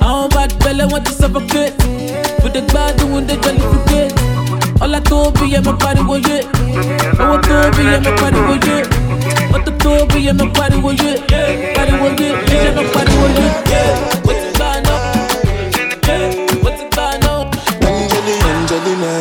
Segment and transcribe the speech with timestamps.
[0.00, 1.74] àwọn bad belle wọ́n ti suffocate
[2.42, 4.14] mo dé gbádùn mo dé jollificate
[4.84, 6.36] ọlá tó bí yẹ mọ pariwo yé
[7.22, 8.76] owó tó bí yẹ mọ pariwo yé
[9.52, 11.10] mọ́tò tó bí yẹ mọ pariwo yé
[11.76, 12.28] pariwo yé
[12.64, 13.46] yẹ mọ pariwo yé
[14.24, 14.98] mo ti gbà náà
[16.62, 17.32] mo ti gbà náà.
[17.86, 19.12] Angeli, Angelina,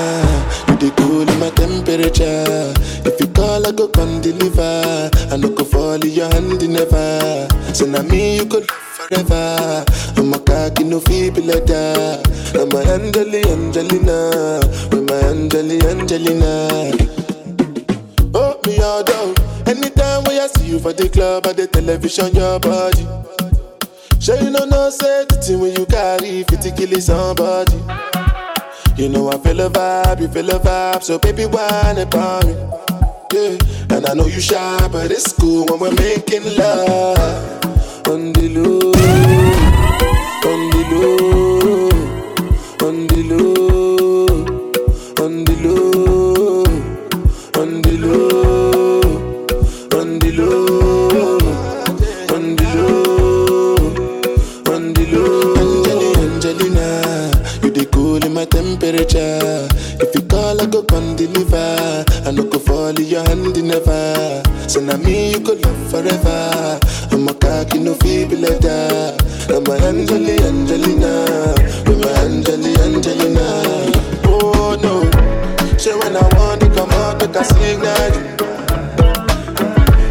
[0.68, 2.74] you the cool my temperature.
[3.06, 5.10] If you call, I go come deliver.
[5.32, 7.48] I no go fall in your hand never.
[7.74, 8.68] So now me you could
[9.12, 9.86] forever.
[10.18, 12.22] I'm a cocky no feeble letter.
[12.56, 14.60] I'm a Angeli, Angelina,
[14.92, 16.92] with my Angeli, Angelina.
[18.34, 19.36] Oh, me all down.
[19.68, 23.06] Anytime when I see you for the club or the television, your body.
[24.20, 27.74] Sure you know no say the thing when you carry 50 kill somebody.
[28.96, 32.54] You know I feel a vibe, you feel a vibe, so baby whine about me.
[33.34, 33.58] Yeah,
[33.96, 37.62] and I know you shy, but it's cool when we're making love
[38.08, 38.92] on the low,
[40.44, 41.90] on the low,
[42.88, 43.61] on the low,
[63.00, 64.44] in your hand never.
[64.68, 66.80] So me you could love forever.
[67.12, 69.18] I'm a cocky no feeble letter.
[69.50, 71.54] I'm a Angeli Angelina,
[71.86, 73.48] I'm a Angeli Angelina.
[74.26, 75.04] Oh no,
[75.78, 78.32] say when I want to come out, I signal you.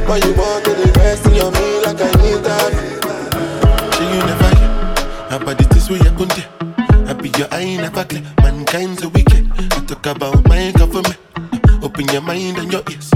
[0.06, 2.72] Why you want to invest in your me like I need that?
[3.94, 4.50] Say you never
[5.36, 7.08] about things where you couldn't.
[7.08, 8.22] I be your eye never clear.
[8.42, 9.50] Mankind's a wicked.
[9.58, 10.49] I talk about.
[12.00, 13.10] Open your mind and your ears.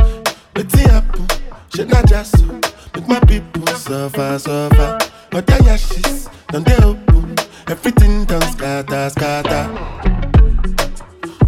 [0.69, 1.27] See happen.
[1.75, 2.61] Shit not just so.
[2.95, 4.99] Make my people suffer, suffer.
[5.31, 7.35] But their ashes, don't they open.
[7.67, 9.71] Everything done scatter, scatter.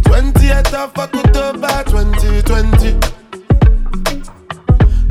[0.01, 2.87] 20th of October 2020.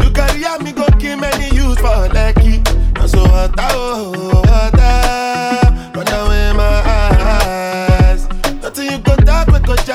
[0.03, 2.61] You Maria, me go kill many youths for lucky.
[2.97, 5.66] And so what, oh, what, run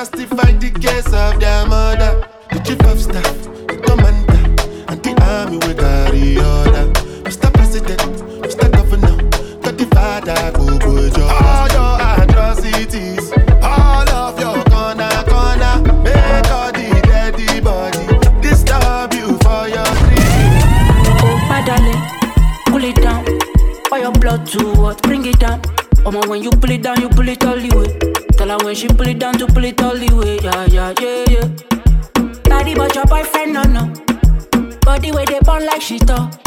[0.02, 2.26] justify the case of their mother.
[2.50, 3.36] The chief of staff,
[3.70, 4.42] the commander,
[4.90, 6.90] and the army we carry order.
[7.22, 7.48] Mr.
[7.54, 8.02] President,
[8.42, 8.66] Mr.
[8.72, 9.14] Governor,
[9.62, 11.30] got the father, go, go, job.
[11.46, 13.30] All your atrocities,
[13.62, 18.04] all of your corner, corner, make all the deady body
[18.42, 20.66] disturb you for your dreams.
[21.22, 22.02] Oh, my darling,
[22.66, 23.22] pull it down.
[23.88, 25.00] For your blood to what?
[25.02, 25.62] Bring it down.
[26.04, 28.12] Oh, man, when you pull it down, you pull it all the way.
[28.36, 30.38] Tell her when she pull it down to pull it all the way.
[30.42, 31.46] Yeah, yeah, yeah, yeah.
[32.48, 33.92] Body, but your boyfriend, no, no.
[34.80, 36.38] Body where they burn like she thought.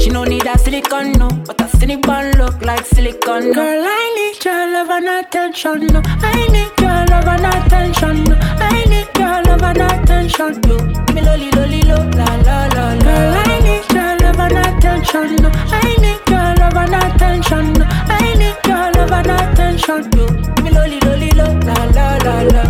[0.00, 1.28] She no need a silicone, no.
[1.44, 3.54] But a silicone look like silicone, no.
[3.54, 6.00] Girl, I need your love and attention, no.
[6.04, 8.36] I need your love and attention, no.
[8.38, 10.76] I need your love and attention, no.
[10.78, 13.02] Give me lolly, lolly, lo, la, la, la, la.
[13.02, 15.50] Girl, I need your love and attention, no.
[15.52, 17.77] I need your love and attention, no.
[18.98, 20.26] Need your attention, no.
[20.26, 22.64] Give me lolly, lolly, lo, la, la, la, la.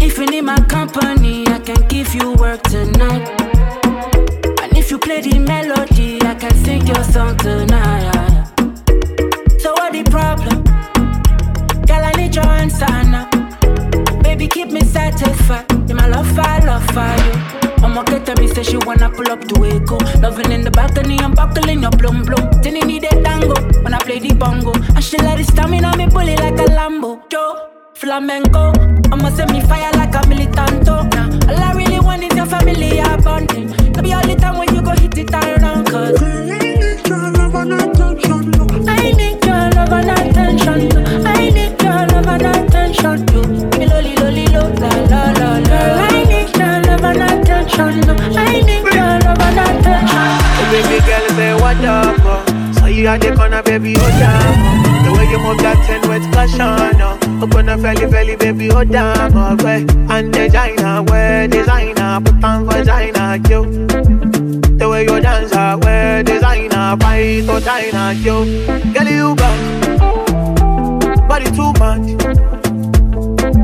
[0.00, 3.28] If you need my company, I can give you work tonight.
[4.62, 8.44] And if you play the melody, I can sing your song tonight.
[9.58, 10.62] So what the problem?
[11.86, 13.37] Girl, I need your answer now.
[14.28, 15.64] Baby, keep me satisfied.
[15.88, 17.32] You my love, I love for you.
[17.82, 19.96] I'ma get to me, say she wanna pull up to Echo.
[20.20, 22.24] Loving in the balcony, I'm buckling your blum.
[22.62, 24.72] Then you need a tango when I play the bongo.
[24.94, 27.22] And she let it stamina me bully like a Lambo.
[27.30, 28.72] Joe, flamenco.
[29.10, 31.08] I'ma send me fire like a militanto.
[31.14, 33.68] Nah, all I really want is your family bonding.
[33.96, 37.54] Maybe all the time when you go hit it around, cause I need your love
[37.54, 38.88] and attention.
[38.88, 41.26] I need your love and attention.
[41.26, 43.37] I need your love and attention.
[43.98, 45.78] Lolly lolly lo la la la la.
[46.06, 48.06] I need your love and attention.
[48.38, 50.28] I need your love and attention.
[50.54, 52.16] Oh, baby girl, say what up?
[52.22, 52.72] Oh.
[52.78, 55.04] So you at the corner, baby, oh oh.
[55.04, 57.42] The way you move that ten with caution, oh.
[57.42, 59.84] Open up belly, belly, baby, oh damn, oh, way.
[60.10, 63.64] And designer, wear designer, put on vagina, yo.
[63.64, 68.44] The way you dance, ah, I wear designer, fight or China, yo.
[68.94, 69.58] Girl, you back,
[71.28, 72.06] body too much,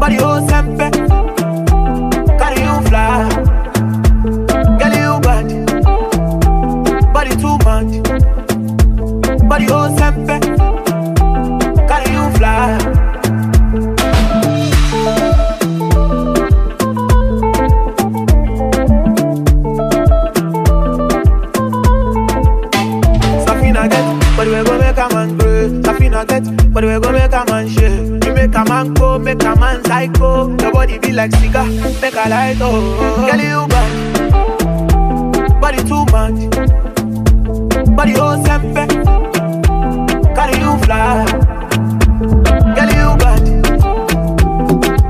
[0.04, 0.90] body oh sempe,
[2.38, 3.26] carry you fly.
[4.78, 5.48] Girl, you bad,
[7.14, 7.92] body too much,
[9.48, 10.36] body oh sempe,
[11.88, 12.78] carry you fly.
[23.46, 25.68] Safina get, but we go make a man grow.
[25.82, 28.13] Safina get, but we go make a man shake.
[28.54, 30.46] Make a man go, make a man psycho.
[30.62, 31.64] Your body be like cigar,
[32.00, 33.26] make a light oh.
[33.28, 36.50] Girl you bad, body too much,
[37.96, 38.86] body oh sempe,
[40.36, 41.24] carry you fly.
[42.76, 43.44] Girl you bad,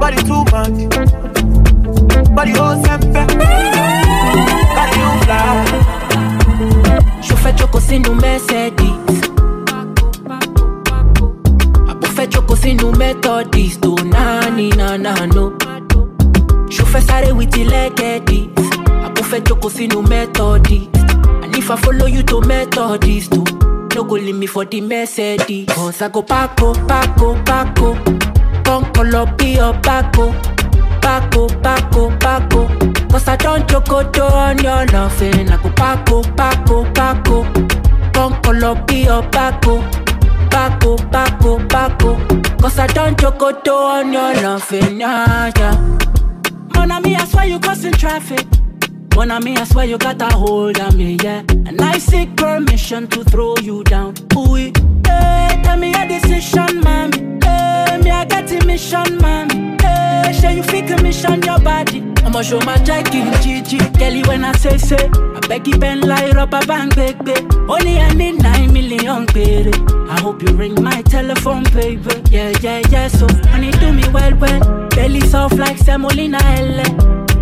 [0.00, 0.78] body too much,
[2.34, 3.22] body oh sempe,
[4.74, 5.46] carry you fly.
[7.20, 8.72] Chauffeur choco sínú Mercedes.
[8.72, 9.03] Àbúfẹ́
[12.30, 13.80] choco sínú Methodist.
[13.80, 15.52] Tó náání náná no.
[16.70, 18.48] Chauffeur sáré with the legedis.
[19.06, 20.88] Àbúfẹ́ choco sínú Methodist.
[21.42, 23.44] And if I follow you to Methodist too.
[23.94, 25.66] No go leave me for the Mercedes.
[25.68, 27.94] Cause I go Paco, Paco, Paco.
[28.64, 30.32] Come call up be your Paco.
[31.00, 32.66] Paco, Paco, Paco.
[33.08, 35.48] Cause I don't chocoto on your loving.
[35.48, 37.44] I go Paco, Paco, Paco.
[38.12, 39.22] Come call up be your
[42.84, 45.00] I don't chocoto on your loving.
[45.00, 45.98] Yeah, yeah.
[46.74, 48.46] Mon ami, I swear you causing traffic.
[49.16, 51.42] Mon ami, I swear you got a hold on me, yeah.
[51.48, 54.12] And I seek permission to throw you down.
[54.36, 54.72] Ooh, hey,
[55.62, 57.16] tell me your decision, mommy.
[57.42, 59.78] Hey, me, I got a mission, mommy.
[60.32, 62.02] Sure you feel commission your body.
[62.24, 63.78] I'ma show my jack in Gigi.
[63.98, 67.34] Kelly, when I say say, I beg you bend like rubber band, baby.
[67.68, 69.72] Only I need nine million, baby.
[70.10, 72.22] I hope you ring my telephone, baby.
[72.30, 73.08] Yeah, yeah, yeah.
[73.08, 74.88] So, honey, do me well, well.
[74.90, 76.82] Belly soft like semolina, elle.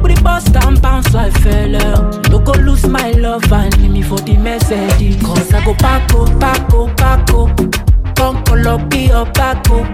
[0.03, 2.11] Put the bus down, bounce like fella.
[2.25, 5.21] Don't go lose my love and leave me for the Mercedes.
[5.23, 7.47] Cause I go Paco, Paco, Paco.
[8.15, 9.87] Come call up, be your Paco.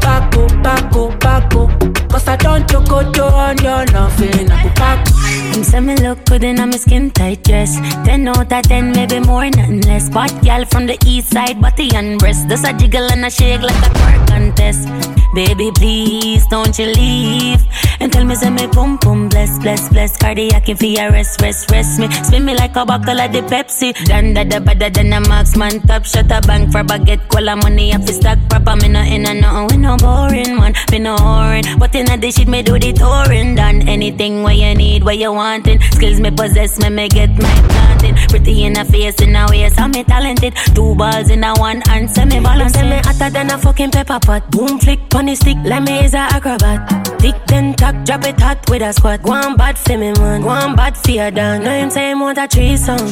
[0.00, 1.68] Paco, Paco, Paco.
[2.08, 4.50] Cause I don't choco on your loving.
[4.50, 5.12] I go Paco.
[5.52, 7.76] Him say me look good in a me skin tight dress.
[8.04, 10.08] Ten out of ten, maybe more, nothing less.
[10.10, 12.48] Bad gal from the east side, body and breast.
[12.48, 14.88] Does a jiggle and a shake like a twerk contest.
[15.34, 17.62] Baby, please don't you leave.
[18.00, 20.16] And tell me, say me pum pum bless, bless, bless.
[20.16, 22.10] Cardiac if you rest, rest, rest me.
[22.24, 23.92] Spin me like a bottle of the Pepsi.
[24.06, 25.80] Done that, the better than a marksman.
[25.82, 27.28] Top shot a bank for baguette.
[27.28, 28.74] Cola money up to stack proper.
[28.76, 29.76] Me no in and nothing.
[29.76, 30.74] We no boring, man.
[30.90, 31.64] Me no boring.
[31.78, 33.54] But in a the shit, me do the touring.
[33.54, 35.80] Done anything where you need, where you wanting.
[35.92, 38.14] Skills me possess, me me get my planting.
[38.28, 40.54] Pretty in a face, in a waist, I'm me talented.
[40.74, 42.74] Two balls in a one hand, semi balance.
[42.74, 44.50] Say me hotter than a fucking pepper pot.
[44.50, 47.18] Boom flick, pony stick, like me is a acrobat.
[47.20, 49.22] Tick then tack, drop it hot with a squat.
[49.22, 50.42] Go on bad for me, man.
[50.42, 51.64] Go on bad for your done.
[51.64, 53.08] Know him say him want a threesome.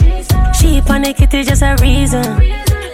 [0.55, 2.41] She on the kitty just a reason.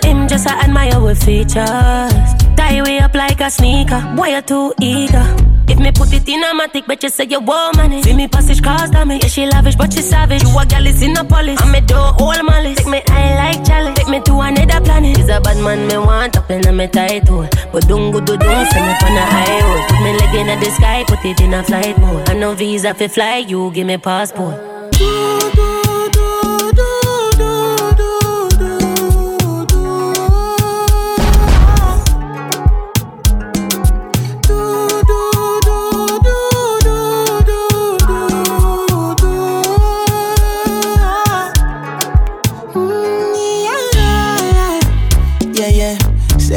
[0.03, 2.44] Him just a admire with features.
[2.57, 4.01] Tie way up like a sneaker.
[4.17, 5.25] Boy, you're too eager.
[5.67, 7.99] If me put it in a matic, bet you say you want money.
[7.99, 8.03] Eh?
[8.03, 9.23] See me passage cars damage.
[9.23, 10.43] Yeah, she lavish, but she savage.
[10.43, 11.61] You a gal is in a police.
[11.61, 12.77] I'm a door all malice.
[12.77, 13.97] Take me eye like challenge.
[13.97, 15.17] Take me to another planet.
[15.17, 17.25] He's a bad man, me want up in a me tight.
[17.73, 19.89] But don't go do don't send me on a high road.
[19.89, 22.29] Put me leg in the sky, put it in a flight mode.
[22.29, 24.61] I know visa fi fly, you give me passport.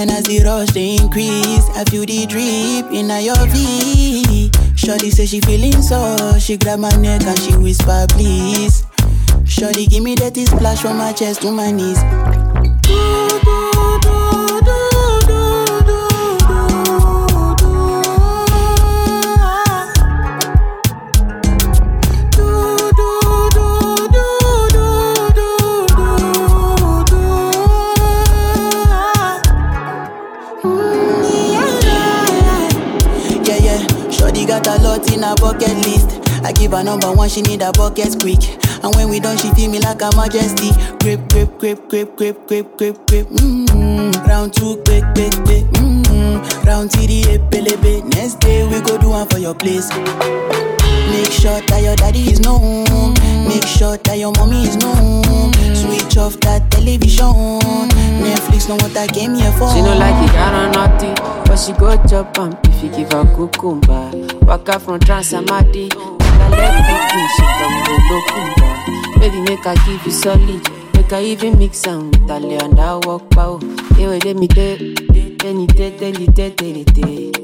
[0.00, 4.50] And as the rush they increase, I feel the drip in your V.
[4.74, 8.82] Shorty say she feeling so, she grab my neck and she whisper please.
[9.44, 11.98] Shorty give me that splash from my chest to my knees.
[12.88, 14.59] Yeah,
[35.08, 36.18] a in her bucket list.
[36.44, 38.59] I give her number one, she need a bucket quick.
[38.82, 40.70] And when we done, she feel me like a majesty.
[41.00, 43.26] Grip, grip, grip, grip, grip, grip, grip, grip.
[43.28, 44.26] Mm-hmm.
[44.26, 45.64] Round two, quick, quick, quick.
[45.76, 46.66] Mm-hmm.
[46.66, 48.04] Round three, epelebe.
[48.14, 49.90] Next day we go do one for your place.
[51.10, 53.14] Make sure that your daddy is known.
[53.46, 55.52] Make sure that your mommy is known.
[55.74, 57.60] Switch off that television.
[58.22, 59.70] Netflix know what I came here for.
[59.72, 61.14] She no like it, I don't nothing.
[61.44, 64.10] But she go chop am if you give her cucumber.
[64.46, 66.19] Waka from Transamadi.
[66.40, 66.74] I let
[67.14, 69.20] me she come to Lokumba.
[69.20, 70.62] Baby, make her give you solid.
[70.94, 73.32] Make her even mix am with Ale and I walk.
[73.96, 74.78] Hey, wait, let me tell.
[75.42, 77.36] Any te, tell it, tell it, tell it.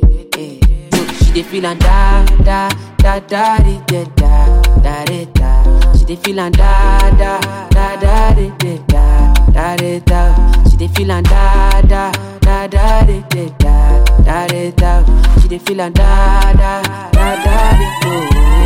[0.94, 5.92] So she dey feel and da, da, da, da, di, da, da, da, di, da.
[5.94, 10.62] She dey feel and da, da, da, da, di, da, da, da, da.
[10.70, 15.40] She dey feel and da, da, da, da, di, da, da, da, da.
[15.40, 18.65] She dey feel and da, da, da, da, di, do.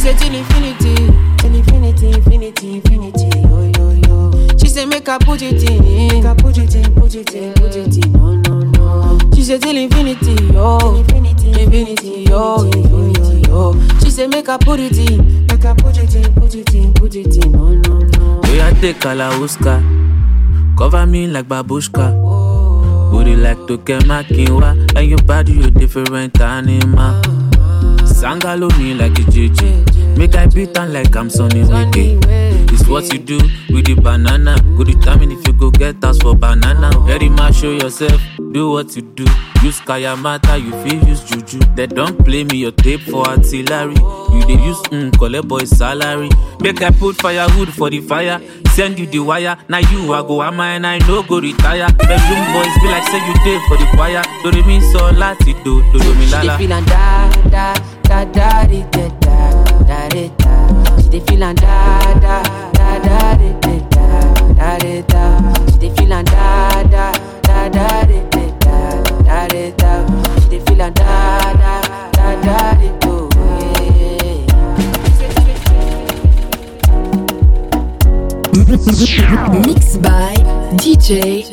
[0.00, 0.94] Say till infinity,
[1.36, 4.56] till infinity, infinity, infinity, yo, yo, yo.
[4.58, 7.52] She say make her put it in, make her put it in, put it in,
[7.52, 9.18] put it in, no, no, no.
[9.34, 13.74] She say till infinity, yo, infinity, infinity, yo, infinity, yo.
[14.00, 16.94] She say make her put it in, make her put it in, put it in,
[16.94, 18.40] put it in, no, no, no.
[18.44, 19.84] We are take Kalauska.
[20.78, 22.10] Cover me like babushka.
[23.10, 24.96] Booty like Toke Makinwa.
[24.96, 27.49] And your body, you different animal.
[28.20, 30.16] Sangalo me like a JJ.
[30.18, 32.18] Make I beat on like I'm Sonny Wiki.
[32.72, 33.38] It's what you do
[33.70, 34.56] with the banana.
[34.76, 36.90] Go determine if you go get us for banana.
[37.06, 38.20] Very much show yourself.
[38.52, 39.24] Do what you do.
[39.62, 41.58] Use Kayamata, you feel use Juju.
[41.74, 43.94] They don't play me your tape for artillery.
[43.94, 46.28] You they use mm, collect boy salary.
[46.60, 48.40] Make I put firewood for the fire.
[48.70, 49.56] Send you the wire.
[49.68, 51.86] Now you I go am and I no go retire.
[51.92, 54.22] Bedroom boys be like say you did for the choir.
[54.42, 56.56] Do they mean so lati do do do me lala.
[57.50, 57.74] Da,
[58.08, 59.48] da, da, da, da,
[59.86, 60.50] da, da, da.
[61.10, 61.82] Da, da, da,
[62.20, 63.04] da, da,
[64.54, 65.02] da, da.
[65.02, 65.50] Da, da, da.
[79.66, 80.34] Mixed by
[80.76, 81.44] DJ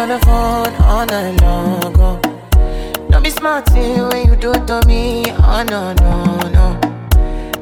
[0.00, 2.18] on the phone all night long ago.
[2.24, 3.06] Oh.
[3.10, 5.24] Don't be smarting when you do to me.
[5.28, 6.66] Oh no, no, no.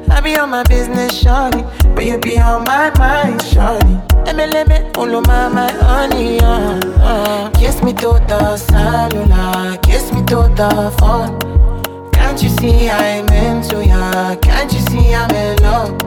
[0.09, 1.63] I be on my business, shawty
[1.95, 7.49] But you be on my mind, shawty MLM, on my, my honey, uh, uh.
[7.51, 11.37] Kiss me to the cellular Kiss me to the phone
[12.13, 15.97] Can't you see I'm into ya Can't you see I'm in love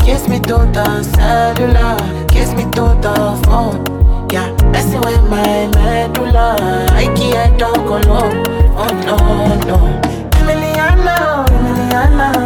[0.00, 3.95] Kiss me to the cellular Kiss me to the phone
[4.30, 4.54] yeah.
[4.72, 6.56] That's the way my medulla,
[6.92, 8.44] I can't talk alone.
[8.76, 9.16] Oh no,
[9.68, 9.78] no.
[10.38, 12.45] Emiliana, Emiliana.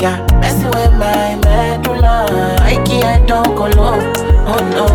[0.00, 0.24] yeah.
[0.40, 2.26] Messing with my medulla,
[2.60, 3.98] I can't don't go low.
[4.46, 4.86] Oh no,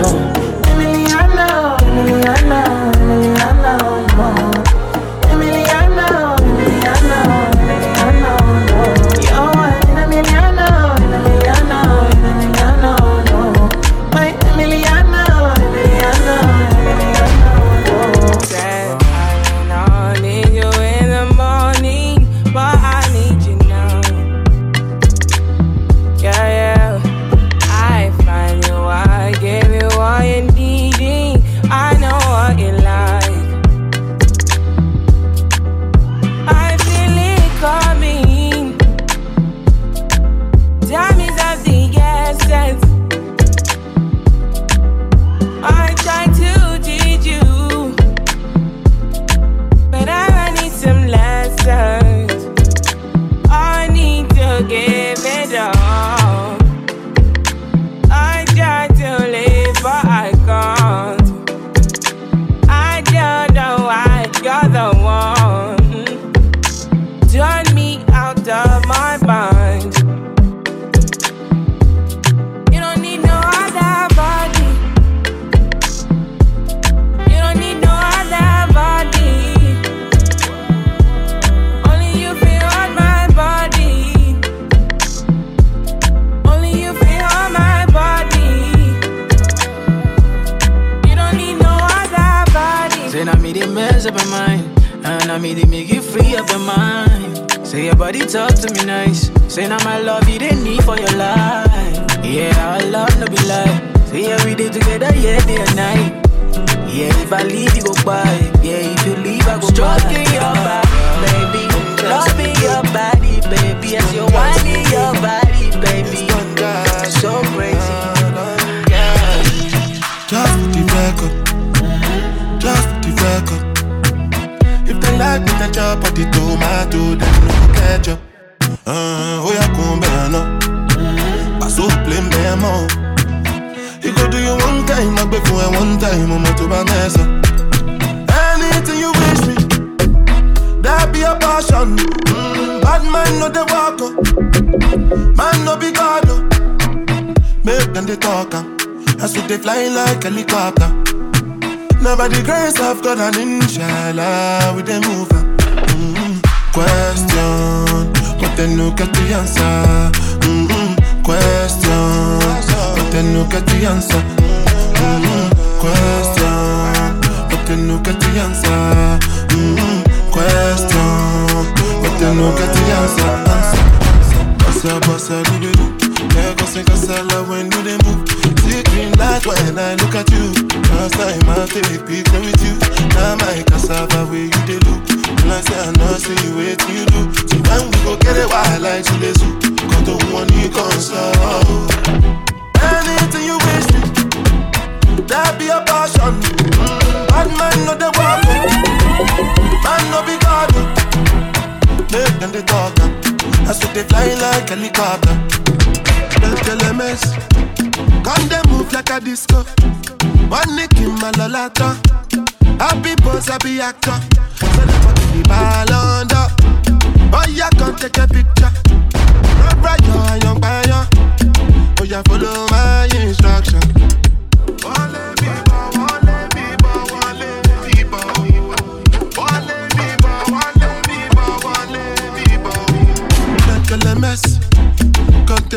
[0.00, 0.30] no.
[1.12, 2.26] I know, Emily,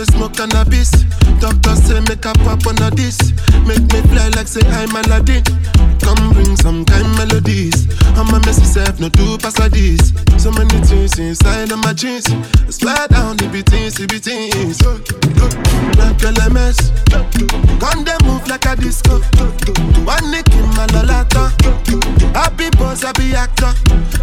[0.06, 0.92] Smoke cannabis.
[1.39, 3.32] Doctor say make a pop on a this.
[3.66, 5.44] Make me fly like say I'm Aladdin.
[6.02, 7.88] Come bring some kind melodies.
[8.18, 10.13] I'm a messy self, no two pass like this.
[10.38, 12.26] So many things inside of my jeans.
[12.70, 14.82] Slide down the beatings, the beatings.
[15.98, 16.92] Like a mess.
[17.80, 19.20] Come they move like a disco.
[20.04, 21.52] One nick in my lolata.
[22.34, 23.74] Happy boss, happy actor.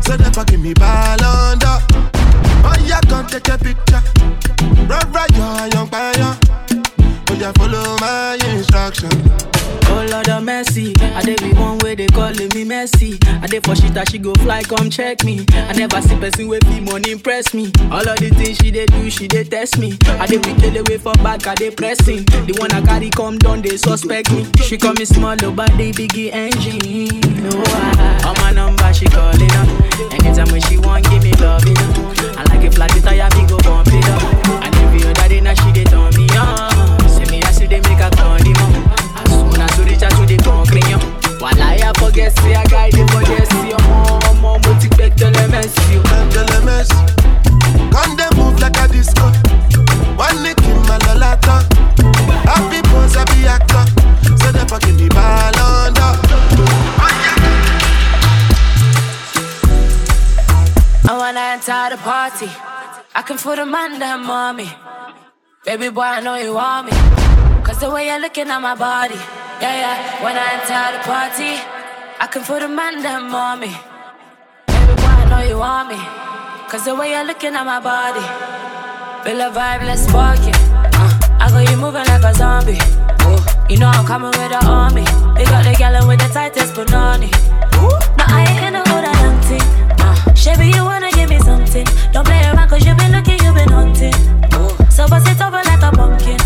[0.03, 2.50] So never give me ball under.
[2.65, 4.03] Oh yeah, come take a picture.
[4.87, 6.37] Run right, your young fire.
[7.29, 9.11] Oh yeah, follow my instruction.
[9.93, 13.19] Oh Lord of mercy, I dey be one way they calling me messy.
[13.43, 15.45] I dey for shit that she go fly, come check me.
[15.53, 17.73] I never see person with be money impress me.
[17.91, 19.99] All of the things she dey do, she dey test me.
[20.19, 22.25] I dey be the way for back, I dey pressing.
[22.47, 24.47] The one I carry come down, they suspect me.
[24.63, 27.09] She call me small, oh, but they biggie engine.
[27.43, 29.69] No, I, on my number she calling up.
[30.13, 31.63] Anytime when she want, give me love.
[31.67, 34.23] I like it flat, the tire me go bump it up.
[34.65, 37.09] And every other day now she dey turn me on.
[37.11, 38.30] See me as she dey make condiment.
[40.03, 42.93] As soon as you reach out to the concrete, while I forget, say I guide
[42.93, 46.01] the forget, see your mom, mom, but you bet the lemons, you.
[46.33, 46.89] The lemons.
[47.93, 49.29] Come they move like a disco.
[50.17, 51.69] One nick in my lolata.
[52.49, 53.85] Happy boss, happy actor.
[54.41, 56.17] So they fucking me ball under.
[61.09, 62.49] I wanna enter the party.
[63.15, 64.71] I can feel the man that mommy.
[65.65, 67.50] Baby boy, I know you want me.
[67.71, 69.15] Cause the way you're looking at my body.
[69.63, 70.25] Yeah, yeah.
[70.25, 71.55] When I enter the party,
[72.19, 73.71] I can feel the man that mommy.
[74.67, 75.99] Baby boy, I know you want me.
[76.67, 78.27] Cause the way you're looking at my body.
[79.23, 80.59] Feel the vibe, let's spark it.
[80.99, 82.83] Uh, I got you moving like a zombie.
[83.71, 85.07] You know I'm coming with the army.
[85.39, 87.31] They got the gallon with the tightest banana.
[88.19, 89.63] No, I ain't in hood, I don't think.
[90.03, 91.87] Uh, Chevy, you wanna give me something.
[92.11, 94.19] Don't play around cause you been looking, you been hunting.
[94.59, 94.75] Ooh.
[94.91, 96.41] So bust it over like a pumpkin.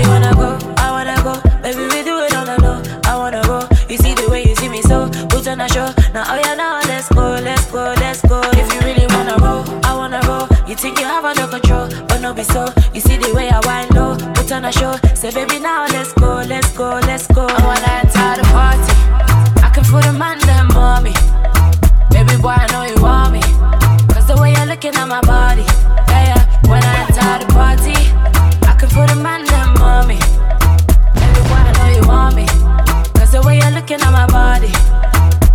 [0.00, 1.34] You wanna go, I wanna go.
[1.62, 2.82] Baby, we do it the low.
[3.04, 3.68] I wanna go.
[3.88, 5.88] You see the way you see me, so put on a show.
[6.14, 8.40] Now, oh yeah, now let's go, let's go, let's go.
[8.52, 10.48] If you really wanna roll, I wanna roll.
[10.66, 12.66] You think you have under control, but no be so.
[12.94, 14.96] You see the way I wind low, put on a show.
[15.14, 17.46] Say, baby, now let's go, let's go, let's go.
[17.46, 18.94] I wanna enter the party.
[19.62, 21.14] I can feel the man, them mommy.
[22.10, 23.42] Baby boy, I know you want me.
[24.14, 25.66] Cause the way you're looking at my body.
[32.12, 32.46] Want me.
[33.16, 34.72] Cause the way you're looking at my body.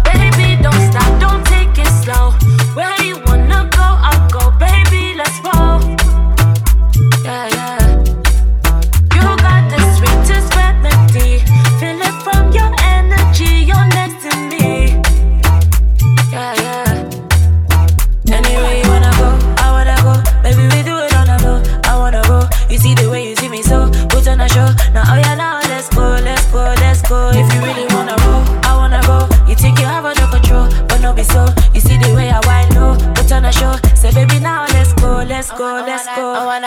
[0.09, 2.31] Baby, don't stop, don't take it slow.
[2.75, 3.26] Where you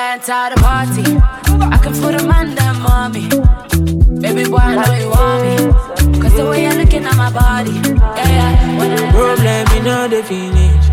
[0.00, 1.04] wanna enter the party.
[1.74, 3.28] I can feel the man, that mommy.
[4.20, 6.20] Baby boy, I know you want me.
[6.20, 7.72] Cause the way you're looking at my body.
[7.72, 8.78] Yeah, yeah.
[8.78, 10.84] When I Problem, you know the finish.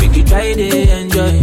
[0.00, 0.66] Make you try to
[0.98, 1.34] enjoy.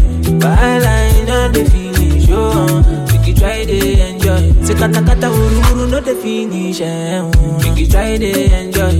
[0.43, 2.27] While I know the finish.
[2.29, 3.77] Oh, make you try to
[4.09, 4.63] enjoy.
[4.65, 6.81] Say kata kata uru uru no the finish.
[6.81, 7.59] Eh, oh.
[7.63, 8.95] Make you try to enjoy.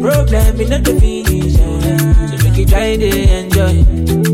[0.00, 1.56] Problem, you know the finish.
[1.56, 2.28] Eh.
[2.28, 3.08] So make you try to
[3.40, 4.25] enjoy.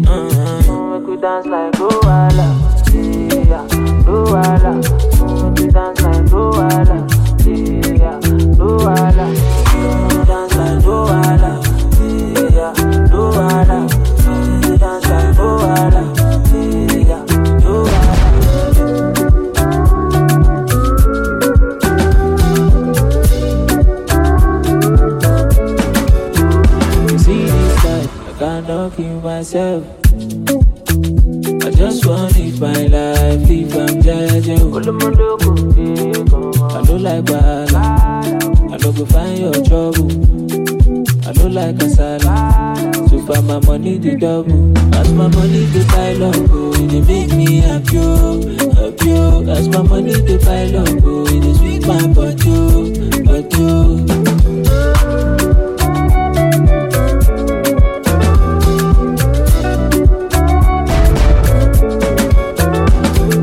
[1.22, 2.48] Dance like Luala.
[2.92, 3.64] Yeah,
[4.08, 4.74] Luala.
[5.52, 7.11] Make you dance like Luala.
[39.04, 40.10] go find your trouble.
[41.26, 44.76] I no like kasala, so far my money to double.
[44.94, 48.40] As my money to pile up, oh, it dey make me happy, oh,
[48.74, 49.12] happy.
[49.12, 49.50] Oh.
[49.50, 52.90] As my money to pile up, oh, it sweet my body, oh,
[53.24, 54.92] body.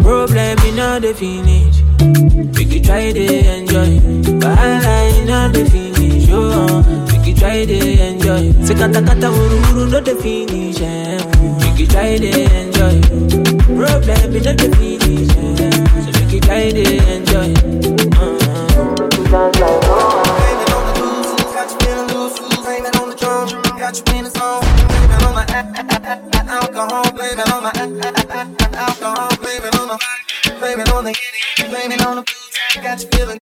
[0.04, 1.82] Problem me now they finish,
[2.56, 3.59] make you try it
[4.70, 6.84] one line, the finish, oh.
[7.12, 7.78] Make you try to
[8.08, 8.52] enjoy.
[8.66, 11.18] Say kata kata wuru the finish, eh.
[11.60, 12.30] Make you try to
[12.60, 13.02] enjoy.
[13.66, 15.72] Problem is not the finish, eh.
[16.04, 16.84] So make you try to
[17.16, 17.50] enjoy.
[18.20, 18.66] Uh-huh.
[23.80, 25.46] Got you in the blame it on my
[26.48, 27.72] alcohol, blame it on my
[28.78, 29.98] alcohol, blame it on my,
[30.60, 31.14] blame it on the,
[31.70, 32.24] blame it on the,
[32.84, 33.39] got you feeling.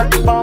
[0.00, 0.39] A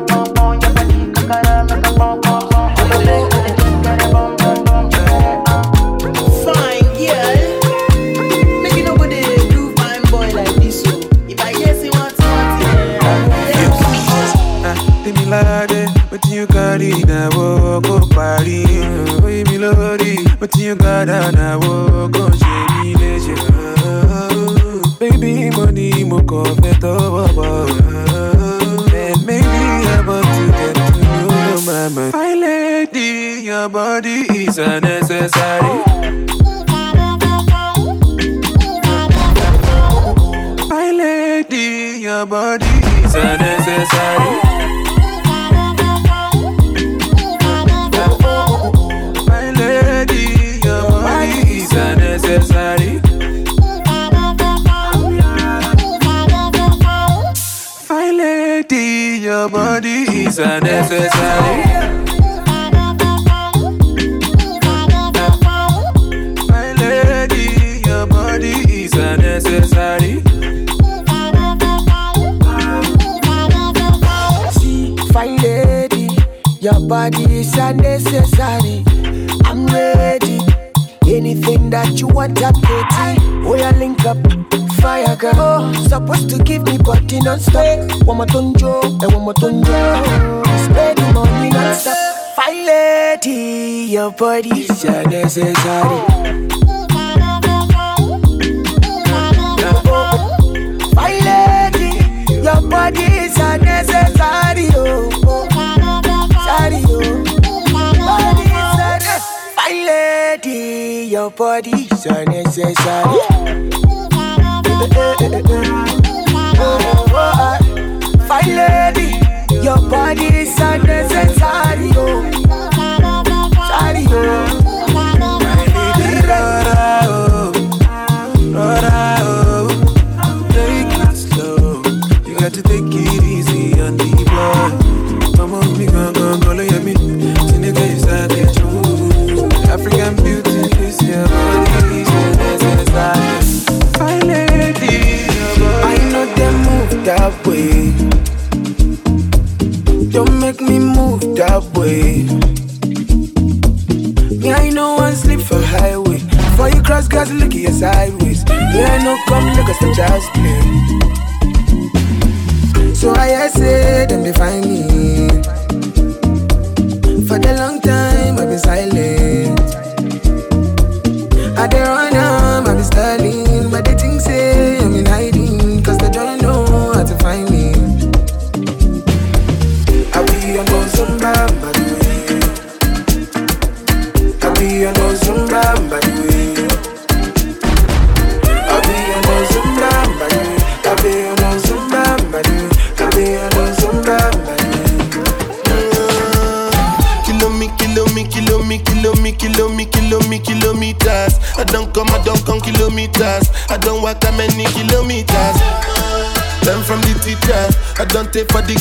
[95.35, 95.96] is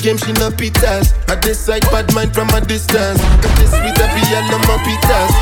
[0.07, 1.11] game, she no pitas.
[1.29, 3.19] I decide bad mind from a distance.
[3.43, 5.33] Got this sweet happy and no more pitas.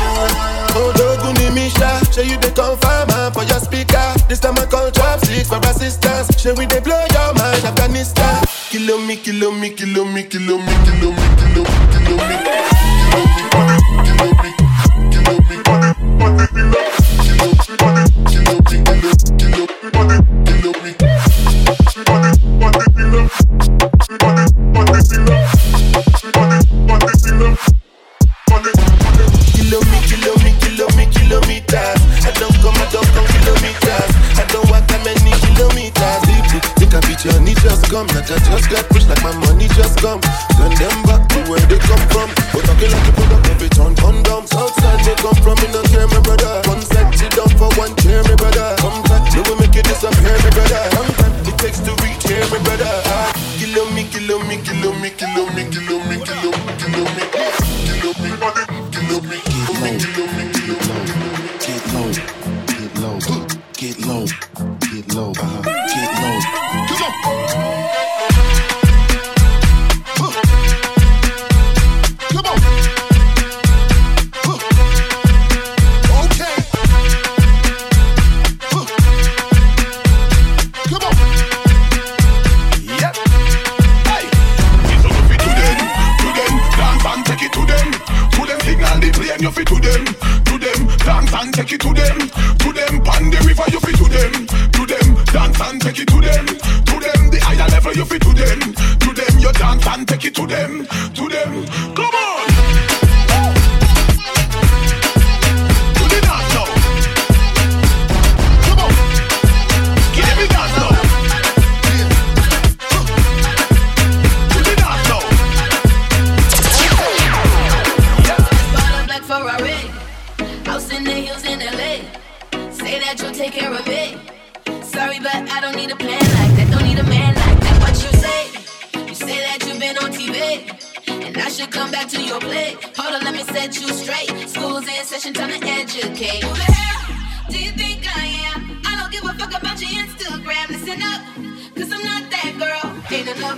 [0.73, 4.07] Oh, Doguni Misha, show you the confirm for your speaker.
[4.27, 6.33] This time I call drop six for assistance.
[6.41, 8.43] Show we they blow your mind, Afghanistan.
[8.73, 11.14] Kill me, kill me, kill me, kill me, kill me.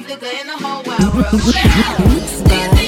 [0.08, 2.87] nigga in the whole wide world.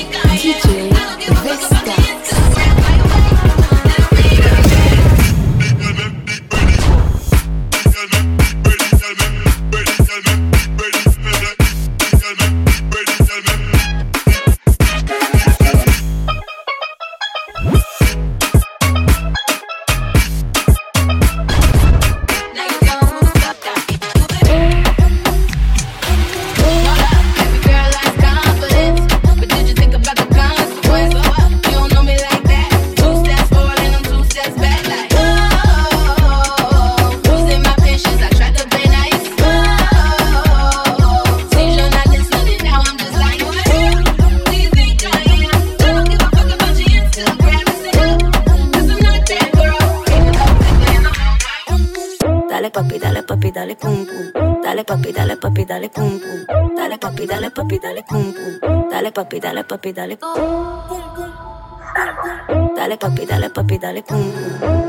[62.76, 64.32] dale papi, dale papi, dale pum.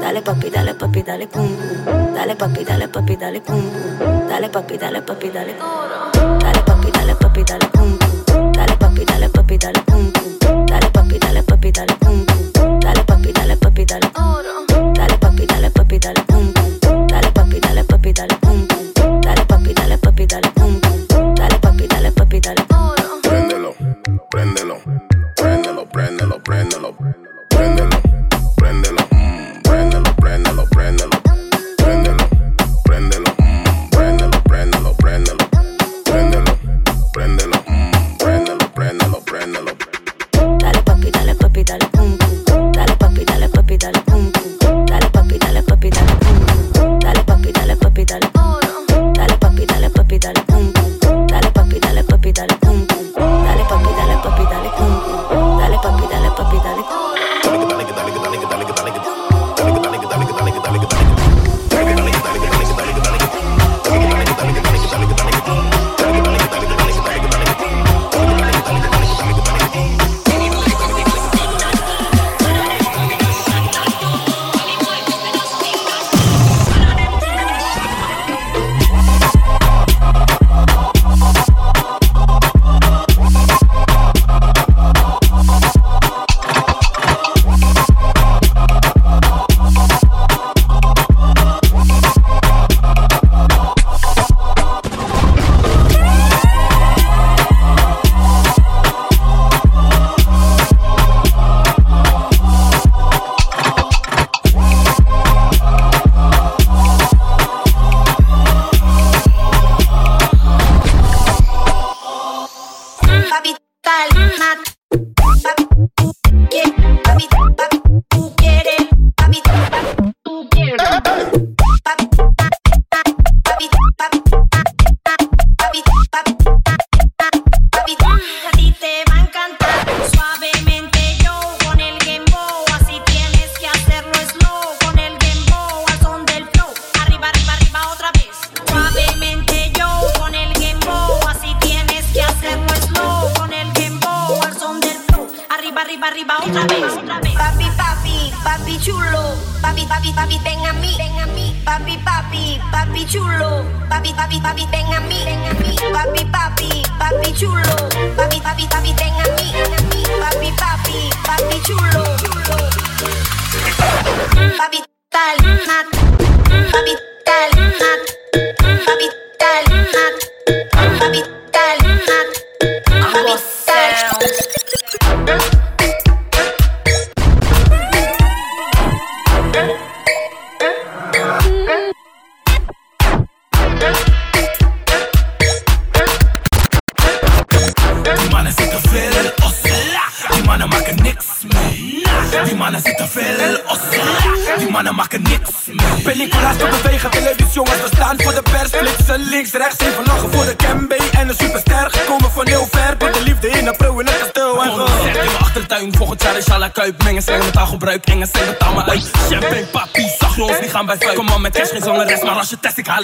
[0.00, 1.56] Dale papi, dale papi, dale pum.
[2.12, 4.26] Dale papi, dale papi, dale pum, pum.
[4.28, 5.52] Dale papi, dale papi, dale.
[5.54, 6.19] Pum.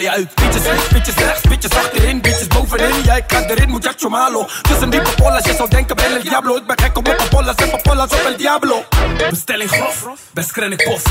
[0.01, 0.35] Je uit.
[0.35, 3.03] Bitches links, bitches rechts, bitches achterin, bitches bovenin.
[3.05, 4.47] Jij kan erin, muchacho malo.
[4.63, 6.57] Tussen die popolas, je zou denken ben el diablo.
[6.57, 8.85] Ik ben gek op mijn popolas en popolas op el diablo.
[9.31, 11.03] Bestelling grof, best krennik pof.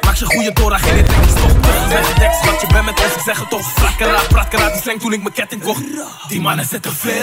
[0.00, 1.88] Maak je goede dora, geen dit denk toch.
[1.88, 3.74] Zeg je dek, schat, je bent met ons, ik zeg het toch.
[3.74, 5.82] Prakkera, prakkera, die slang toen ik mijn ketting kocht.
[6.28, 7.19] Die mannen zitten veel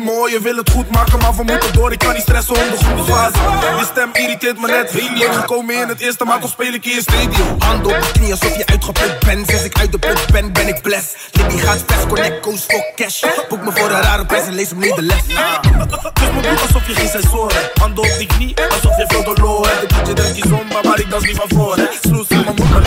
[0.00, 1.92] je je wil het goed maken, maar we moeten door.
[1.92, 3.38] Ik kan niet stressen om de goede fase.
[3.78, 5.28] Je stem irriteert me net heel niet.
[5.32, 7.56] Gekomen in het eerste, maar toch speel ik in je stadion.
[7.58, 9.48] Hand op de knie alsof je uitgeput bent.
[9.48, 11.16] Sinds ik uit de put ben, ben ik blessed.
[11.32, 13.22] Libby gaat best, connect, coast voor cash.
[13.48, 15.26] Boek me voor een rare prijs en lees hem niet de les.
[15.26, 17.78] Dus me doet alsof je geen sensor hebt.
[17.78, 19.80] Handen op die knie, alsof je veel dolor hebt.
[19.80, 21.76] De DJ denkt die zomba, maar ik dans niet van voor.
[21.76, 21.86] hè.
[22.00, 22.82] Sloes in mijn mond, maar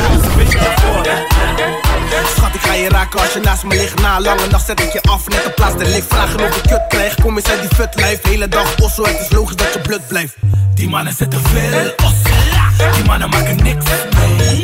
[2.80, 4.02] je raken als je naast me ligt.
[4.02, 6.08] Na een lange nacht zet ik je af, net een plaats de licht.
[6.08, 8.20] Vragen of ik kut krijg, kom eens uit die fut lijf.
[8.24, 10.36] Hele dag osso, het is logisch dat je blut blijft.
[10.74, 12.92] Die mannen zitten veel ossela.
[12.94, 13.86] Die mannen maken niks
[14.18, 14.64] mee.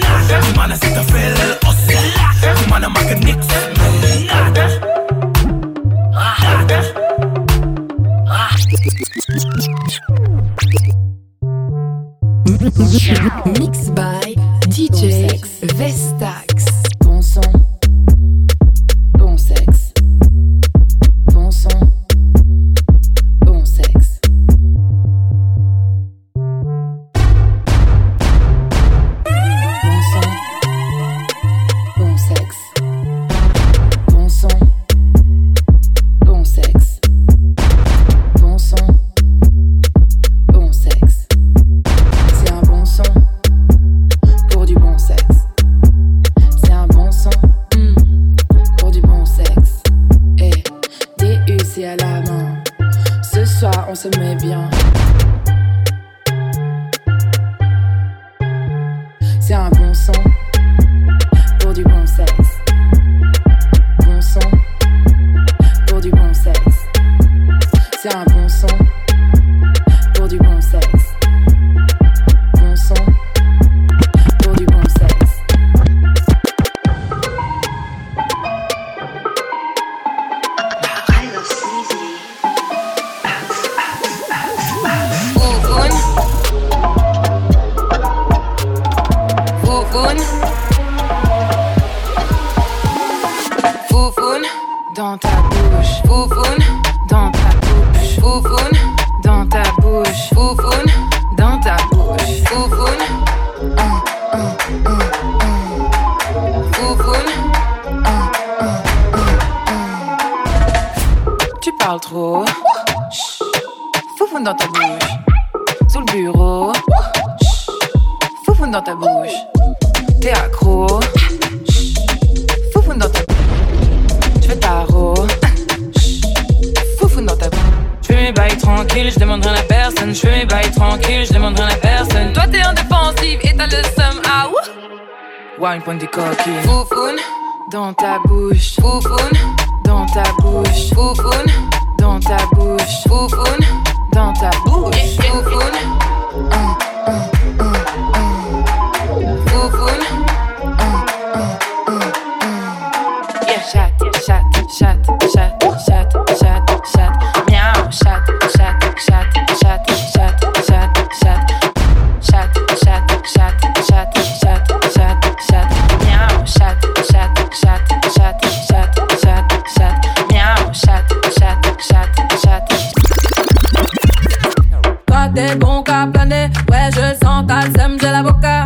[176.72, 178.66] Ouais je sens t'as le j'ai l'avocat.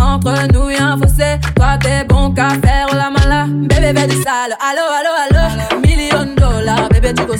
[0.00, 3.46] Entre nous y'a un fossé, toi t'es bon qu'à faire la mala.
[3.48, 7.34] Bébé fais du sale, allo allo allo Million dollars, bébé tu go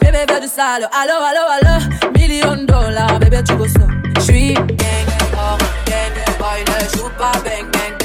[0.00, 3.86] Bébé fais du sale, allo allo allo Million dollars, bébé tu go ça.
[4.20, 7.95] J'suis gang, hors gang, boy ne joue pas bang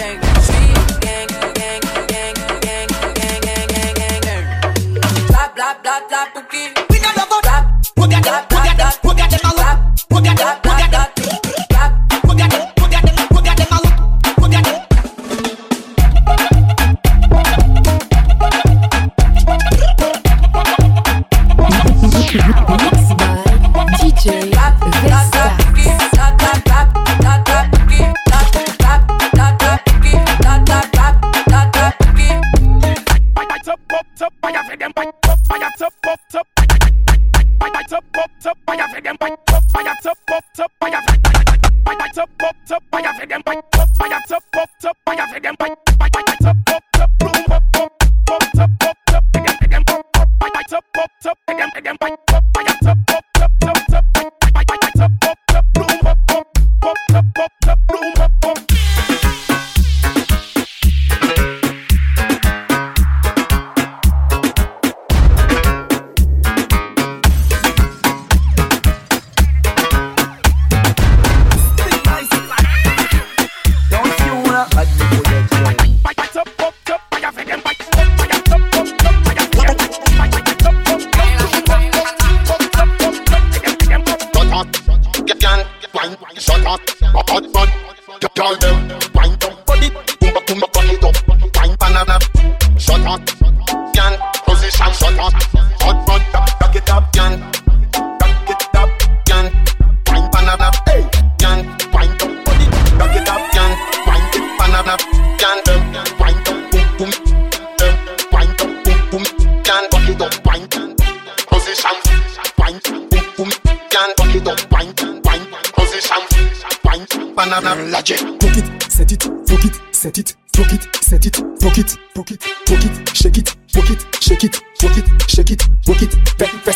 [42.71, 46.09] up, fire for them, fire up, fire up, up, up, fire for them, fire, fire,
[46.13, 50.05] fire, up, up, up, room, up, up, up, up, up, up, fire for them, up,
[50.15, 51.70] up, fire up, up, up, for them.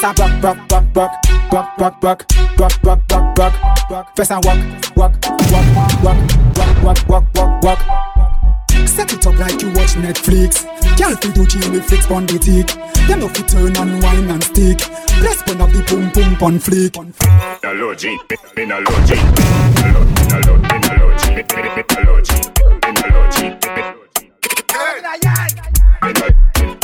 [0.06, 1.16] Fais fais ça rock, rock, rock,
[1.52, 2.26] rock, rock, rock, rock,
[2.58, 3.54] rock, rock, rock, rock,
[3.90, 4.06] rock.
[4.16, 4.60] Fais ça walk,
[4.96, 5.14] walk,
[5.52, 5.66] walk,
[6.04, 6.18] walk,
[6.56, 7.80] walk, walk, walk, walk, walk.
[8.86, 10.66] Set it up like you watch Netflix.
[10.96, 12.76] Can't feel do Jimmy fix on the tick.
[13.10, 14.78] You know fi turn on wine and stick.
[15.20, 16.96] Press pon up the pum pum pon flick.
[17.64, 18.16] Na logi,
[18.56, 22.36] me na logi, na lo, na lo, me na logi, me me me na logi,
[22.84, 23.96] me na logi, me me
[26.04, 26.30] me na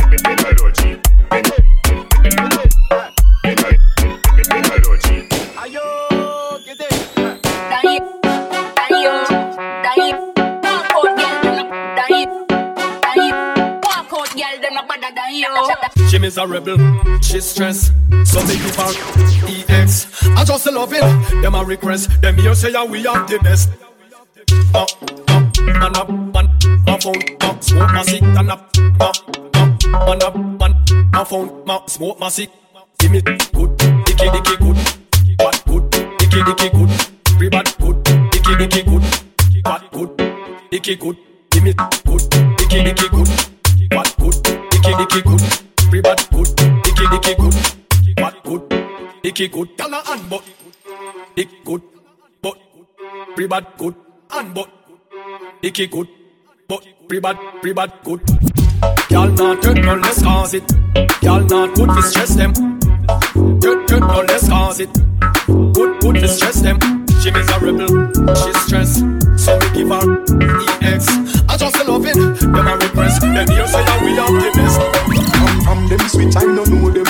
[0.09, 1.61] me me na logi,
[16.32, 16.78] miserable,
[17.22, 17.92] she stress.
[18.24, 18.92] So me give her
[19.68, 20.08] EX.
[20.28, 21.02] I just love it.
[21.42, 22.10] Them a request.
[22.22, 23.70] Them here say yeah, we are the best.
[24.74, 24.86] Uh,
[25.28, 26.48] uh, man up, man,
[26.86, 28.70] my phone, uh, smoke my sick, and up,
[29.00, 29.12] uh,
[29.56, 29.66] uh,
[30.06, 32.50] man up, man, my phone, my smoke my sick.
[33.00, 34.78] Give me good, dicky dicky good,
[35.40, 36.92] what good, dicky dicky good,
[37.38, 39.04] free bad good, dicky dicky good,
[39.66, 40.18] what good,
[40.72, 41.18] dicky good,
[41.50, 43.30] give me good, dicky dicky good,
[43.92, 46.48] what good, dicky dicky good, free bad good,
[46.84, 47.56] dicky dicky good,
[48.20, 48.64] what good,
[49.24, 50.44] dicky good, gyal a hand but,
[51.36, 51.82] dick good,
[52.42, 52.58] but,
[53.36, 53.96] free bad good,
[54.30, 54.70] hand but,
[55.62, 56.08] dicky good,
[56.70, 58.22] but, free bad, free bad good.
[59.10, 60.64] Y'all not turn no less cause it.
[61.22, 62.54] Y'all not good to stress them.
[63.60, 64.94] Turn turn no less cause it.
[65.48, 66.80] Good good to stress them.
[67.22, 67.92] She miserable,
[68.42, 69.04] she stress.
[69.44, 70.24] So we give her
[70.82, 71.10] EX.
[71.50, 72.16] I just love it.
[72.16, 73.22] Them a request.
[73.22, 75.20] Them here say that we are the best.
[75.64, 77.05] From, them switch, I don't know them.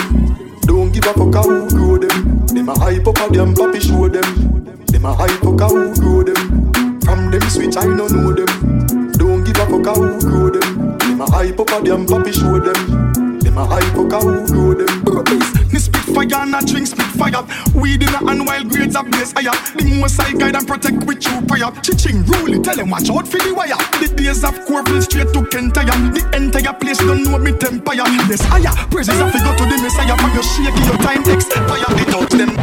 [0.62, 2.45] Don't give a fuck how who grow them.
[2.47, 4.76] Them a hype up a them, papi show them.
[4.88, 6.72] Them a hype up how who grow them.
[7.02, 9.12] From them switch, I don't know them.
[9.14, 10.97] Don't give a fuck a who grow them.
[10.99, 13.21] Them a hype up a damn papi show them.
[13.52, 15.39] Them a hype up a who grow them.
[15.74, 17.43] Me spit fire and I drink spit fire.
[17.76, 19.52] Weed in a and wild grades of blaze higher.
[19.76, 21.68] The most I guide and protect with true fire.
[21.84, 23.76] Chiching rule it, tell them watch out for the wire.
[23.99, 25.91] The days of Corville straight to Kentire.
[26.16, 28.08] The entire place don't know me tempire.
[28.32, 28.72] Yes, higher.
[28.88, 30.16] Praises to go to the Messiah.
[30.16, 31.91] For your shaky, your time expire.
[31.91, 32.56] They touch them.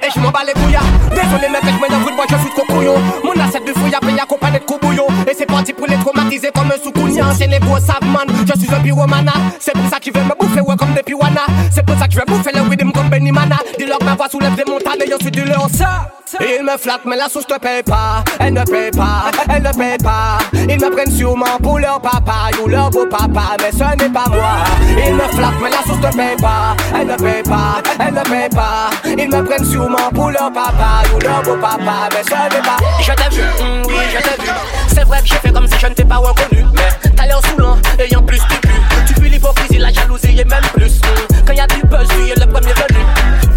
[0.00, 0.78] Et je m'en bats les couilles
[1.10, 2.94] Désolé mec je m'énerve moi je suis trop couillon
[3.24, 5.19] Mon assiette de fouille après de coups bouillon Et
[5.60, 8.26] parti pour les traumatiser comme un soukounien C'est les beaux savent man.
[8.46, 11.46] Je suis un pyromana C'est pour ça qu'ils veulent me bouffer ouais comme des piwanas
[11.70, 13.56] C'est pour ça que je vais bouffer le rhythm comme Benny Mana.
[13.78, 16.08] Dis-leur ma voix soulève des montagnes et je suis du leur ça
[16.40, 19.72] Ils me flattent mais la sauce ne paye pas Elle ne paye pas, elle ne
[19.72, 20.38] paye pas.
[20.54, 24.24] Ils me prennent sûrement pour leur papa ou leur beau papa Mais ce n'est pas
[24.30, 24.64] moi.
[25.06, 28.22] Ils me flattent mais la sauce ne paye pas Elle ne paye pas, elle ne
[28.22, 28.90] paye pas.
[29.04, 32.78] Ils me prennent sûrement pour leur papa ou leur beau papa Mais ce n'est pas
[33.02, 33.42] Je t'ai vu,
[33.88, 34.48] oui je t'ai vu
[34.94, 37.40] C'est vrai que j'ai fait comme si je ne t'ai pas reconnu Mais t'as l'air
[37.46, 38.70] saoulant, ayant plus tu pues
[39.06, 40.98] Tu fuis l'hypocrisie, la jalousie et même plus.
[40.98, 41.44] Mm.
[41.46, 43.00] Quand y a du buzz, tu es le premier venu.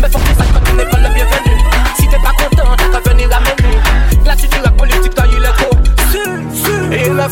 [0.02, 1.58] Mais faut que tu saches que tu n'es pas le bienvenu.
[1.98, 3.80] Si t'es pas content, t'as qu'à venir à minuit
[4.26, 5.78] Là tu diras politique, est trop
[6.12, 6.20] Si,
[6.64, 6.72] si.
[6.96, 7.28] Et il me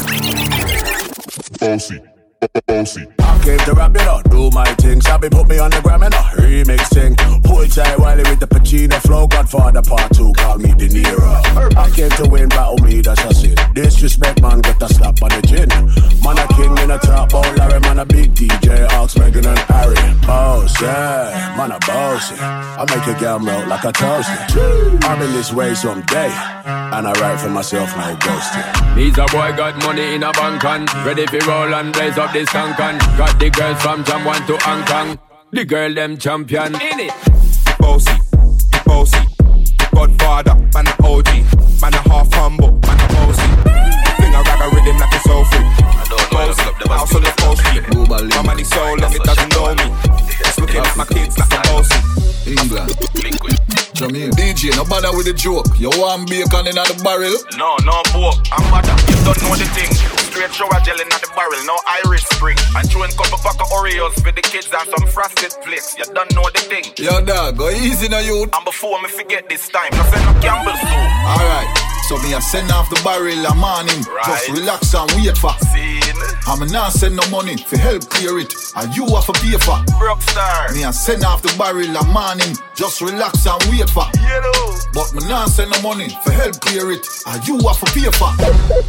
[2.44, 5.00] I came to rap it up, do my thing.
[5.00, 7.16] Sabi put me on the gram and a remix thing.
[7.44, 9.28] Pull tight Wiley with the Pacino flow.
[9.28, 11.78] Godfather part two, call me De Niro.
[11.78, 13.56] I came to win, battle me, that's a sin.
[13.76, 15.70] Disrespect, man, get a slap on the chin.
[16.24, 17.54] Man, a king in a top, oh
[21.88, 22.36] yeah, bossy.
[22.40, 24.60] I make a girl melt like a toaster.
[25.04, 26.32] I'm in this way someday,
[26.66, 28.98] and I write for myself, no ghosting.
[28.98, 32.34] He's a boy got money in a bank and ready for roll and blaze up
[32.34, 35.20] this tank and got the girls from Jam 1 to Hong Kong.
[35.52, 37.14] The girl them champion in it.
[37.80, 38.18] Bossy,
[38.86, 39.20] bossy,
[39.94, 44.01] Godfather, man a OG, man a half humble, man a bossy.
[44.32, 45.68] Fling a rag a rhythm like it's so free.
[46.32, 47.64] Bossy, house on the coast,
[48.08, 49.92] my money so long it doesn't know me.
[50.40, 52.00] It's looking at my kids like a bossy.
[52.48, 52.96] England.
[53.94, 54.34] Jamaica.
[54.40, 55.68] DJ, no bother with the joke.
[55.78, 57.36] You want bacon in the barrel?
[57.60, 58.96] No, no, boy, I'm mother.
[59.12, 59.92] You don't know the thing.
[60.32, 62.58] Straight shower gel in the barrel, no Irish spring.
[62.74, 66.00] And chewing couple pack of Oreos for the kids and some frosted flakes.
[66.00, 66.88] You don't know the thing.
[66.98, 68.48] Yo, dog, go easy now, you.
[68.48, 71.08] And before me forget this time, no send no Campbell soup.
[71.36, 71.70] Alright,
[72.12, 74.04] so me a send off the barrel a morning.
[74.28, 75.56] Just relax and wait for.
[76.44, 78.52] I'm not send no money for help clear it.
[78.76, 79.80] And you have to pay for.
[79.98, 80.74] Broke star.
[80.74, 82.52] Me a send off the barrel a morning.
[82.76, 84.04] Just relax and wait for.
[84.92, 87.08] But me not send no money for help clear it.
[87.28, 88.32] And you have to pay for.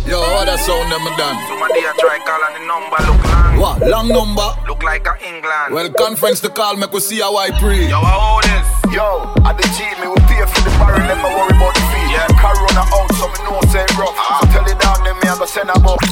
[0.03, 1.39] Yo, what that sound them done?
[1.47, 3.55] Somebody a try call and the number look long.
[3.63, 3.77] What?
[3.87, 4.51] Long number?
[4.67, 5.71] Look like a England.
[5.71, 7.87] Well, conference to call, make we see how I pray.
[7.87, 8.73] Yo, how old is?
[8.91, 12.13] Yo, at the G, me will pay for the barrel, never worry about the fee.
[12.13, 12.27] Yeah.
[12.37, 14.17] Corona out, so me know say rough.
[14.17, 16.09] So tell it down, then me I go send a box.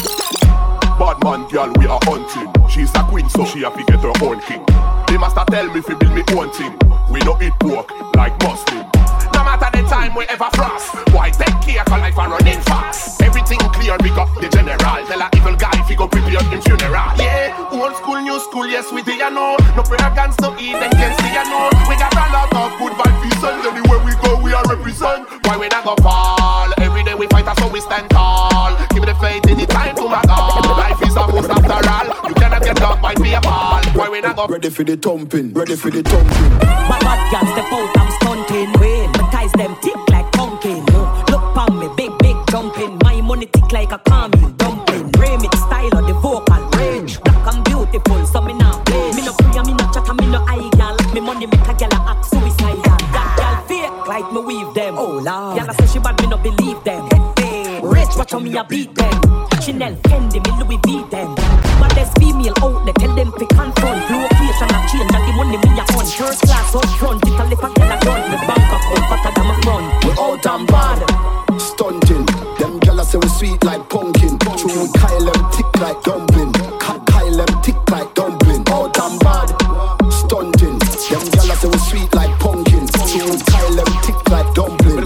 [1.00, 2.52] Bad man, girl, we are hunting.
[2.68, 4.64] She's a queen, so she have to get her own king.
[5.08, 6.76] The master tell me fi build me own thing.
[7.10, 8.84] We no eat pork like Muslim.
[9.32, 10.92] No matter the time we ever frost.
[11.16, 13.22] Why take care for life and running fast?
[13.22, 14.76] Everything clear, big up the general.
[15.08, 17.16] Tell a evil guy if he go prepare him funeral.
[17.16, 19.56] Yeah, old school, new school, yes, we do you know.
[19.74, 21.72] No prayer guns to eat, them can see you know.
[21.88, 25.26] We got a lot of good vibes, and anywhere we go, we are represent.
[25.46, 26.39] Why we not go fall?
[27.20, 28.76] Every day we fight, so we stand tall.
[28.90, 30.64] Give me the faith in the time to my God.
[30.78, 32.28] Life is a most after all.
[32.28, 33.52] You cannot get done by people.
[33.92, 36.50] Why we not go Ready for the thumping, ready for the thumping.
[36.88, 38.72] My bad girl step out, I'm stunting.
[38.80, 40.80] Wait, my ties them tick like pumpkin.
[41.28, 42.98] Look pon me, big, big jumping.
[43.04, 45.12] My money tick like a caramel dumpling.
[45.20, 47.20] Remix style of the vocal range.
[47.20, 49.12] Black and beautiful, so me now play.
[49.12, 50.96] Me no free, me no chat, and me no eye girl.
[51.12, 52.96] Me money make a girl a act suicidal.
[53.12, 54.94] That girl fake like me weave them.
[54.96, 56.89] Oh lord, girl I say she bad, me no believe them.
[58.20, 59.16] Watch how me a beat them.
[59.64, 61.34] Chanel, Fendi, me Louis V them.
[61.80, 64.10] Baddest female out there, tell them fi confront.
[64.12, 66.04] Location a change, and the money me a on.
[66.04, 68.20] First class up front, it a lip a girl a gun.
[68.28, 70.04] Me bank account fatter than my front.
[70.04, 71.00] We all and bad.
[71.58, 72.26] Stunting,
[72.60, 74.36] them gyal say we sweet like pumpkin.
[74.36, 76.52] True, we Kyle them tick like dumpling.
[76.76, 78.68] Kyle them tick like dumpling.
[78.68, 79.48] All and bad.
[80.12, 80.76] Stunting,
[81.08, 82.84] them gyal say we sweet like pumpkin.
[82.84, 85.04] True, Kyle them tick like dumpling.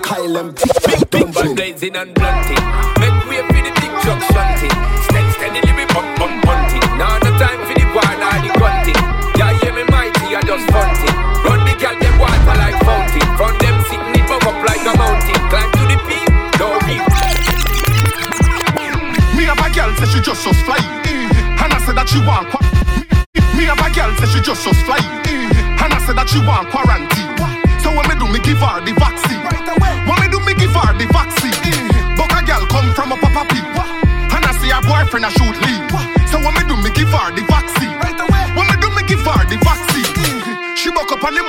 [0.00, 0.93] Kyle them tick
[1.92, 2.93] and blunting.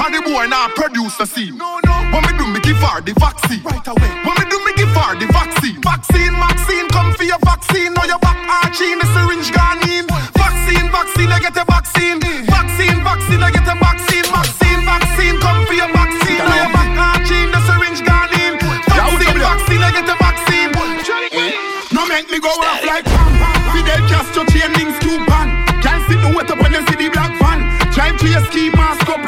[0.01, 1.57] And the boy now produce a scene.
[1.57, 1.93] No, no.
[2.12, 3.62] When me do me give her the vaccine.
[3.62, 4.11] Right away.
[4.25, 5.81] When me do me give her the vaccine.
[5.83, 7.95] Vaccine, vaccine, come for your vaccine.
[7.95, 10.07] Now your back arching, the syringe gone in.
[10.35, 12.21] Vaccine, vaccine, I get a vaccine.
[12.21, 14.27] Vaccine, vaccine, I get a vaccine.
[14.31, 16.39] Vaccine, vaccine, come for your vaccine.
[16.39, 18.59] Now your back arching, the syringe gone in.
[18.59, 20.73] Vaccine, vaccine, I get a vaccine.
[21.93, 23.10] No make me go off like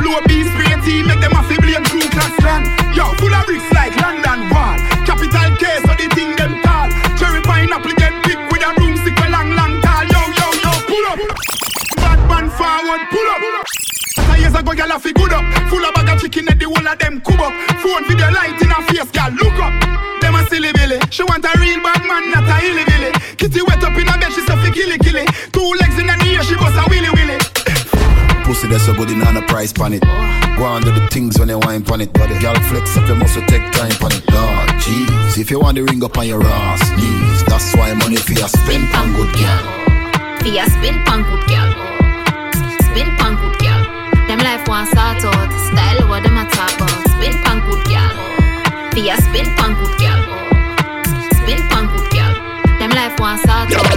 [0.03, 2.67] blow beast spray team, make them a blame true class land.
[2.93, 4.77] Yo, full of bricks like London Wall.
[5.07, 6.91] Capital K, so the thing them tall.
[7.17, 10.05] Cherry pineapple get big with a broomstick a long, long tall.
[10.11, 11.19] Yo, yo, yo, pull up.
[12.03, 13.43] Bad man forward, pull up.
[14.27, 15.45] Five years ago, a fi good up.
[15.71, 17.55] Full of bag of chicken at the whole of them cub up.
[17.81, 19.73] Phone video light in her face, gyal look up.
[20.21, 20.99] Them a silly billy.
[21.11, 22.92] She want a real bad man, not a hilly
[28.73, 30.01] that's so good, you know the price pan it.
[30.57, 32.13] Go on do the things when you wine pan it.
[32.13, 34.25] But the girl flex up, you muscle, take time pan it.
[34.33, 35.37] Lord, jeez.
[35.37, 38.49] If you want the ring up on your ass knees, that's why money for you
[38.49, 39.63] spend pan good girl.
[40.41, 41.69] Fia spin pan good girl.
[42.89, 43.83] Spin pan good girl.
[44.27, 45.53] Them life want start out.
[45.69, 46.97] Style what them a talk about.
[47.13, 48.13] Spin pan good girl.
[48.97, 50.21] Fia spin pan good girl.
[51.37, 52.33] Spin pan good girl.
[52.81, 53.92] Them life want start out.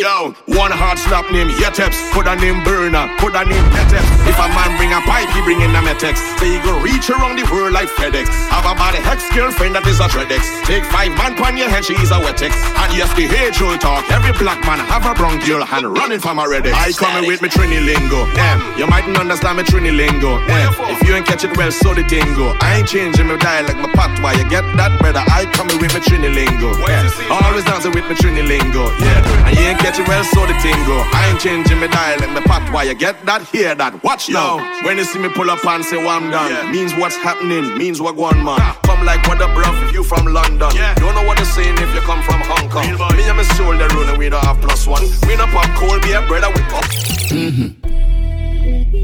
[0.00, 4.08] One hard slap name Yeteps, put a name burner, put a name Yeteps.
[4.24, 6.16] If a man bring a pipe, he bring in a Metex.
[6.40, 8.32] You go reach around the world like FedEx.
[8.48, 10.40] Have a body hex girlfriend that is a Tredex.
[10.64, 12.56] Take five man pon your head, she is a Wetex.
[12.80, 14.08] And yes, the age old talk.
[14.08, 16.72] Every black man have a brown girl and running from a Redex.
[16.72, 18.24] I coming with me Trini lingo.
[18.32, 20.40] Damn, you mightn't understand me Trini lingo.
[20.48, 22.56] Damn, if you ain't catch it well, so the tingo.
[22.64, 24.40] I ain't changing my dialect, my patois.
[24.40, 25.20] You get that, brother?
[25.28, 26.72] I coming with me Trini lingo.
[26.88, 28.88] Yeah, always dancing with me Trini lingo.
[28.96, 31.02] Yeah, and you ain't catch it well, so the tingo.
[31.12, 32.82] I ain't changing my dialect, my patois.
[32.82, 33.42] You get that?
[33.48, 34.02] Hear that?
[34.04, 34.58] Watch now.
[34.84, 38.00] When you see me pull up and say, well, I'm done, means what's happening, means
[38.00, 38.60] what going man.
[38.84, 40.70] Come like what up, bruv, if you from London.
[40.74, 40.94] Yeah.
[40.94, 42.86] Don't know what they're saying if you come from Hong Kong.
[43.16, 45.02] Me and my soul, they rule and we don't have plus one.
[45.26, 46.84] We don't pop cold beer, brother, we pop.
[47.32, 47.79] Look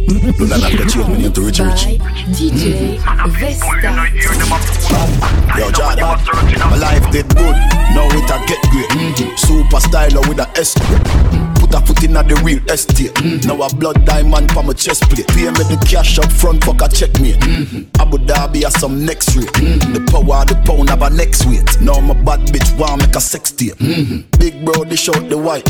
[0.08, 1.98] at that, change my name to Richie Richie.
[2.32, 2.98] DJ
[3.38, 3.76] Vesta.
[5.58, 6.04] Yo, Jordan,
[6.70, 7.56] my life did good.
[7.94, 8.88] Now it a get great.
[8.90, 9.36] Mm-hmm.
[9.36, 10.74] Super styler with a S.
[11.58, 13.14] Put a foot in at the real estate.
[13.14, 13.48] Mm-hmm.
[13.48, 15.26] Now a blood diamond for my chest plate.
[15.28, 17.32] Pay me the cash up front, fuck a check me.
[17.32, 18.00] Mm-hmm.
[18.00, 19.52] Abu Dhabi has some next rate.
[19.54, 21.80] The power of the pound have a next weight.
[21.80, 23.78] Now my bad bitch want make a sex tape.
[24.38, 25.66] Big bro, dish out the white.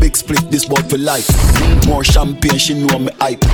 [0.00, 1.28] Big split this boy for life.
[1.86, 3.45] More champagne, she know me hype.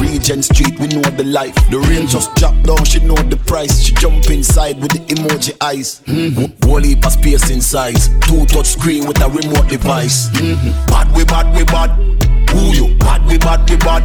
[0.00, 1.54] Regent Street, we know the life.
[1.70, 3.80] The rain just drop down, she know the price.
[3.80, 6.02] She jump inside with the emoji eyes.
[6.06, 6.58] Mm-hmm.
[6.78, 8.08] Of space in size.
[8.20, 10.28] Two touch screen with a remote device.
[10.30, 10.86] Mm-hmm.
[10.86, 12.37] Bad we bad we bad.
[12.52, 12.94] Who you?
[12.98, 14.02] Bad we bad we bad.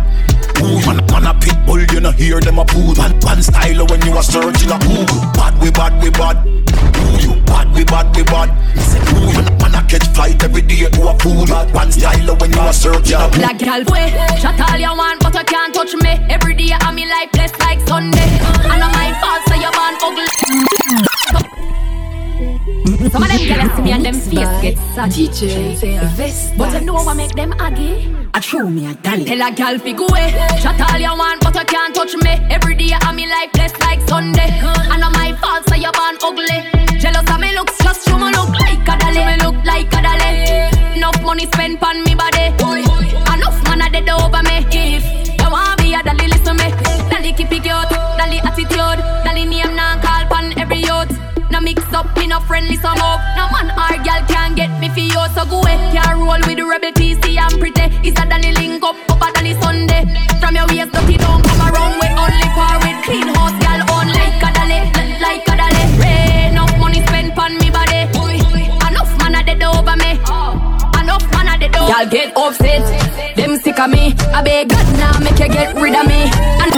[0.57, 0.85] Who you?
[0.85, 2.93] Man, man a pit bull, you know hear them a poo.
[2.95, 5.21] Man, man style when you a searching a Google.
[5.33, 6.37] Bad we bad we bad.
[6.97, 7.41] Who you?
[7.43, 8.49] Bad we bad we bad.
[8.75, 9.43] Me say who you?
[9.61, 11.45] Man a catch flight every day to a pool.
[11.47, 15.33] Man style when you a searching a Black girl, way Shut all you want, but
[15.33, 16.11] you can't touch me.
[16.29, 18.39] Every day I'm in life blessed like Sunday.
[18.71, 20.27] And I'm my fault, so you're born ugly.
[23.11, 25.27] Some of them jealous me and them face get saggy.
[25.27, 26.55] DJ Vesta.
[26.57, 28.15] But you know what make them aggy?
[28.33, 29.25] I show me a dolly.
[29.25, 30.31] Tell a girl fi go away.
[30.61, 32.31] Shut all you want, but you can't touch me.
[32.49, 34.49] Every day I'm in life blessed like Sunday.
[34.91, 36.99] And I'm my fault, so you're born ugly.
[36.99, 39.25] Jealous of me looks, just show me look like a dolly.
[39.25, 40.97] Me look like a dolly.
[40.97, 42.55] Enough money spent on me body.
[43.33, 44.65] Enough man a dead over me.
[44.71, 45.05] If
[45.39, 46.71] you want be a dolly, listen me.
[47.11, 49.99] Dolly keep it cute, dolly attitude, dolly name now
[51.63, 53.19] mix up, me no friendly some up.
[53.37, 55.77] No man or girl can get me for you, so go away.
[55.95, 57.87] Can't roll with the rebel PC and pretty.
[58.07, 60.03] It's a dolly link up, up a dolly Sunday.
[60.39, 64.07] From your waist dirty don't come around with only par with clean house, girl on
[64.11, 64.79] like a dolly,
[65.23, 65.83] like a dolly.
[66.51, 68.01] Enough money spent on me body.
[68.87, 70.11] Enough man a dead over me.
[70.99, 71.89] Enough man a dead over.
[71.89, 72.83] Y'all get upset,
[73.37, 74.13] them sick of me.
[74.35, 76.27] I beg God now make you get rid of me.
[76.59, 76.73] And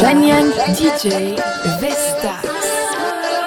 [0.00, 1.36] Janyan DJ
[1.80, 2.40] Vesta.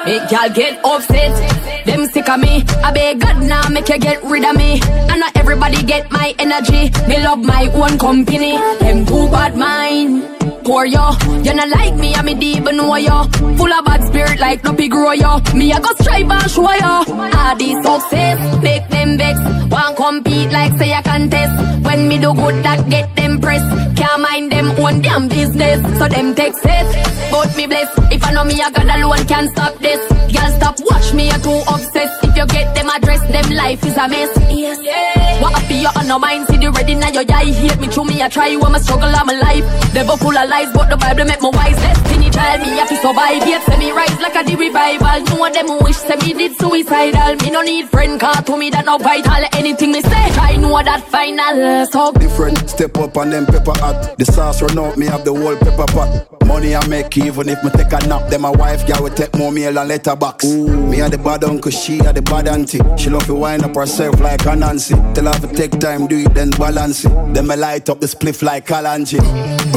[0.05, 1.62] Make y'all get upset.
[1.85, 2.63] Them sick of me.
[2.83, 4.79] I beg God now make you get rid of me.
[4.83, 6.91] And not everybody get my energy.
[7.07, 8.57] Me love my own company.
[8.79, 10.33] Them too bad mind.
[10.63, 11.11] Poor yo,
[11.43, 13.23] you not like me, I'm a deep know yo.
[13.57, 15.39] Full of bad spirit like no pig grow yo.
[15.53, 17.03] Me I go strive and show yo.
[17.37, 19.39] All these success make them vex.
[19.69, 21.83] Want compete like say I contest.
[21.85, 23.63] When me do good that get them press.
[23.97, 25.81] Can't mind them own damn business.
[25.99, 27.31] So them take it.
[27.31, 27.89] But me bless.
[28.11, 29.99] If I know me, I got alone, can't stop this.
[30.31, 32.23] Girl, stop, watch me, you're too obsessed.
[32.23, 34.31] If you get them address, them life is a mess.
[34.49, 34.79] Yes.
[34.81, 35.41] Yeah.
[35.41, 38.05] What up, you on no mind, see the ready now, your eye hate me, through
[38.05, 39.65] me, I try, you, I'm struggle, I'm alive.
[39.93, 41.75] Devil full of lies, but the Bible make me wise.
[41.75, 45.19] Destiny child, me have to survive, yet say me rise like a the revival.
[45.35, 47.35] No of them wish, say me did suicidal.
[47.43, 49.43] Me no need friend, car to me that no vital.
[49.53, 51.85] Anything me say, try know that final.
[51.87, 54.15] So different, step up on them pepper hot.
[54.17, 56.27] The sauce run out, me have the whole pepper pot.
[56.45, 58.29] Money I make even if me take a nap.
[58.29, 60.45] Then my wife, girl, will take more meal and letterbox.
[60.45, 60.67] Ooh.
[60.87, 62.79] Me a the bad uncle, she a the bad auntie.
[62.97, 64.95] She love to wind up herself like a Nancy.
[65.13, 67.33] Tell her to take time, do it, then balance it.
[67.33, 69.19] Then me light up the spliff like Kalanji.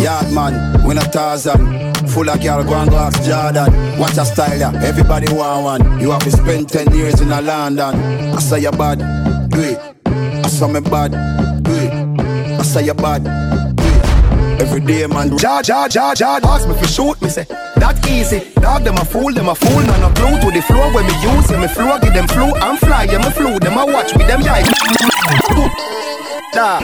[0.02, 1.96] Yard man, win a thousand.
[2.08, 3.98] Full of girl, go and go ask Jordan.
[3.98, 4.82] Watch a style, yeah.
[4.84, 6.00] Everybody want one.
[6.00, 7.94] You have to spend 10 years in a London.
[8.34, 8.98] I say you bad,
[9.50, 9.78] do it.
[10.06, 11.12] I say me bad,
[11.62, 12.20] do it.
[12.58, 13.55] I say you bad.
[14.58, 15.36] Every day, man.
[15.36, 16.40] Jar, jar, jar, jar.
[16.44, 17.44] Ask me for shoot me, say
[17.76, 18.52] that easy.
[18.60, 19.82] Dog them a fool, them a fool.
[19.82, 21.58] None a glue to the floor when me use it.
[21.58, 22.54] Me flow, give them flu.
[22.56, 23.58] I'm fly, yeah, me flew.
[23.58, 24.64] Them a watch with them yeah.
[26.54, 26.80] Nah.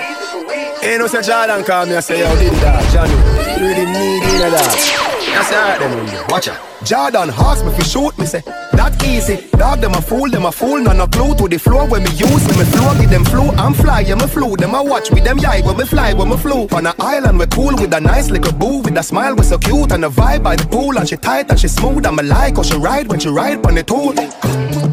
[0.82, 3.14] Ain't no say Jordan call me I say, yo, did that, Johnny.
[3.62, 5.21] Really need it, that.
[5.34, 6.72] I alright then, watch out.
[6.84, 9.48] Jordan ask me fi shoot me say that easy.
[9.52, 12.10] Dog them a fool, them a fool, none a clue to the floor when me
[12.10, 13.50] use me, me flow give them flu.
[13.50, 14.56] I'm fly, yeah me flew.
[14.56, 16.66] Them a watch with them yai when me fly when me flew.
[16.72, 19.58] On a island we cool with a nice little boo with a smile we so
[19.58, 22.24] cute and a vibe by the pool and she tight and she smooth and me
[22.24, 24.12] like how she ride when she ride on the tool.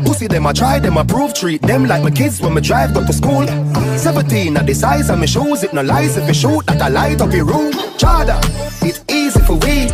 [0.05, 2.93] Pussy them a try, them a prove treat them like my kids when me drive
[2.93, 3.47] go to school.
[3.97, 6.89] 17 at the size of me shoes, it no lies if you shoot that I
[6.89, 7.73] light up your room.
[7.97, 8.37] Chada,
[8.85, 9.88] it's easy for we.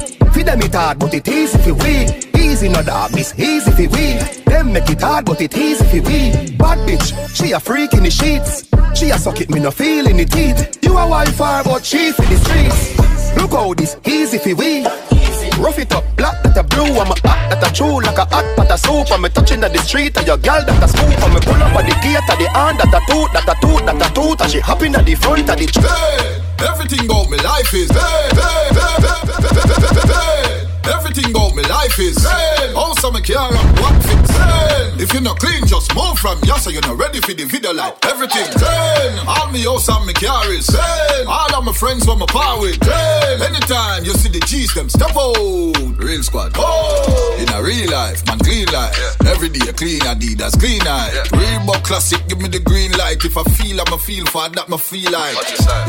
[0.46, 2.06] Them it hard, but it easy for we.
[2.40, 4.14] Easy no dog, this easy for we.
[4.46, 6.56] Them make it hard, but it easy for we.
[6.56, 8.70] Bad bitch, she a freak in the sheets.
[8.94, 10.78] She a suck it, me no feel in the teeth.
[10.84, 13.36] You a wife for, but she for the streets.
[13.38, 15.15] Look how this easy for we.
[15.60, 18.26] Rough it up, black that a blue, I'm a hot that a true like a
[18.26, 19.12] hot pot of soup.
[19.12, 21.24] I'm a touching at the street, and your girl that a scoop.
[21.24, 23.56] I'm a pull up at the gate, at the hand that a toot, that a
[23.62, 25.66] toot, that a toot, and she hopping at the front of the.
[25.66, 27.90] Hey, everything about me life is.
[27.90, 30.55] Hey, hey, hey, hey, hey, hey, hey, hey.
[30.88, 32.76] Everything about me life is same.
[32.76, 35.00] Also me care and what fit same.
[35.00, 37.74] If you're not clean, just move from here so you're not ready for the video
[37.74, 39.28] like everything same.
[39.28, 41.28] All me house and me car is same.
[41.28, 43.42] All of my friends want my power with same.
[43.42, 45.98] Anytime you see the G's them step out.
[45.98, 46.54] Real squad.
[46.56, 48.96] Oh, in a real life, man clean life.
[48.98, 49.32] Yeah.
[49.32, 51.12] Every day clean Adidas, clean eye.
[51.14, 51.24] Yeah.
[51.34, 53.24] Reebok classic, give me the green light.
[53.26, 55.36] If I feel, I'ma feel for that, me feel like.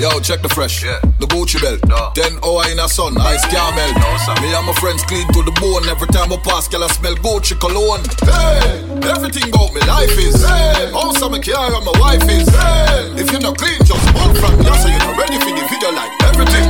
[0.00, 1.00] Yo, check the fresh, yeah.
[1.20, 1.84] the Gucci belt.
[1.86, 2.12] No.
[2.14, 3.92] Then oh in a sun, ice caramel.
[3.98, 5.82] No, me and my friends clean to the bone.
[5.90, 8.06] Every time I pass, girl, I smell Gucci cologne.
[8.22, 10.38] Hey, everything about me life is.
[10.46, 12.46] Hey, also me care and my wife is.
[12.54, 15.64] Hey, if you're not clean, just walk from here so you're not ready for the
[15.66, 16.66] video like everything.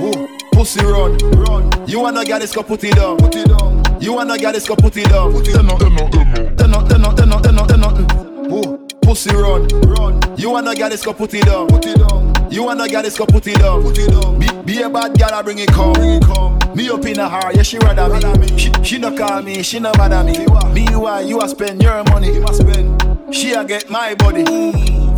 [0.00, 0.24] Ooh,
[0.56, 1.68] pussy run, run.
[1.86, 3.84] You wanna get this, go put it down, put it down.
[4.00, 6.56] You wanna get this, go put it down, put it down.
[6.56, 8.52] Then not, then not, then not, then not, then not, then not.
[8.52, 10.16] Ooh, pussy run, run.
[10.38, 12.32] You wanna get this, go put it down, put it down.
[12.50, 14.38] You wanna get this, go put it down, put it down.
[14.38, 16.57] Be, be a bad girl, I bring it come, bring it come.
[16.74, 18.58] Me up in a heart, yeah, she rather me.
[18.58, 20.46] She, she no call me, she no bother me.
[20.72, 22.34] Meanwhile, you a spend your money.
[22.34, 23.34] You spend.
[23.34, 24.44] She a get my body.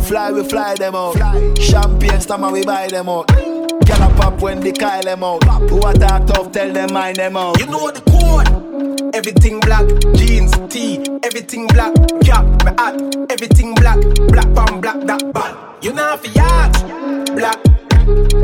[0.01, 1.17] Fly, we fly them out.
[1.59, 3.27] Champagne, stammer, we buy them out.
[3.27, 5.43] Gyal a pop when they call them out.
[5.69, 7.59] Who a talk tough, tell them mind them out.
[7.59, 8.71] You know the code.
[9.13, 9.85] Everything black,
[10.15, 11.93] jeans, tee, everything black,
[12.23, 13.99] cap, my hat, everything black,
[14.29, 15.83] black pan black, that bad.
[15.83, 17.61] You know for yacht, black,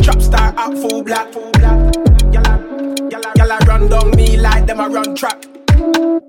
[0.03, 2.06] trap star up full black, full black.
[3.78, 5.45] Run down me like them a run track.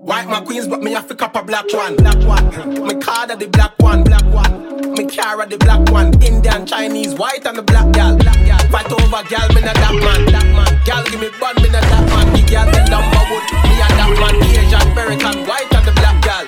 [0.05, 1.97] White my queens, but me have to cop a black one.
[1.97, 2.45] Black one.
[2.87, 4.05] Me card the black one.
[4.05, 4.93] Black one.
[4.93, 6.13] Me car the black one.
[6.23, 8.15] Indian, Chinese, white and the black gal.
[8.17, 8.59] Black gal.
[8.69, 10.27] Fight over gal, me not that man.
[10.29, 10.81] That man.
[10.85, 12.33] Gal give me bun, me not that man.
[12.37, 13.45] The gal the number wood.
[13.65, 14.35] Me a that man.
[14.45, 16.45] Asian, American, white and the black gal.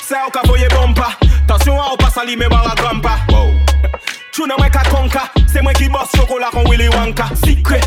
[0.00, 1.08] C'est au cas voyez bomba.
[1.42, 3.18] Attention à au pas sali me barra grampa.
[3.30, 3.50] Wow.
[4.30, 5.22] Tu n'as pas conca.
[5.48, 7.30] C'est moi qui bosse chocolat con Willy Wonka.
[7.44, 7.80] Secret.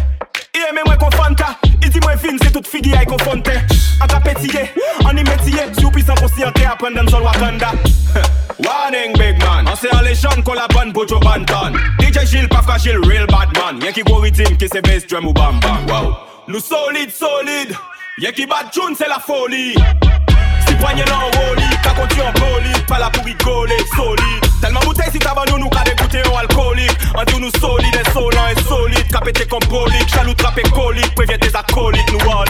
[0.58, 1.58] Et mais moi qu'on fanta.
[1.84, 3.48] Il dit moi fin c'est toute figue aille qu'on fonte.
[4.02, 4.72] En ka pétillé,
[5.06, 5.62] en y métier.
[5.78, 7.72] Si ou puissant conscient et apprendre dans sol Wakanda.
[8.66, 9.68] Warning big man.
[9.72, 11.74] On sait en légende qu'on la bonne pour Joe Banton.
[12.00, 13.80] DJ Gilles, pas fragile, real bad man.
[13.84, 15.86] Y'a qui go rythme qui c'est bass drum ou bam bam.
[15.88, 16.16] Wow.
[16.48, 17.76] Nous solide, solide.
[18.18, 19.76] Y'a qui bat tune, c'est la folie.
[20.68, 24.47] Si poignet là en rollie, qu'à continue en colis, pas là pour rigoler, solide.
[24.62, 26.98] Tellement bouteille si tabac nous, nous qu'à dégoûter en alcoolique.
[27.16, 29.08] En tout nous solide, insolent et solide.
[29.12, 31.14] Capété comme polique, jaloux, trapé colique.
[31.16, 32.48] Préviens tes acolytes, nous all.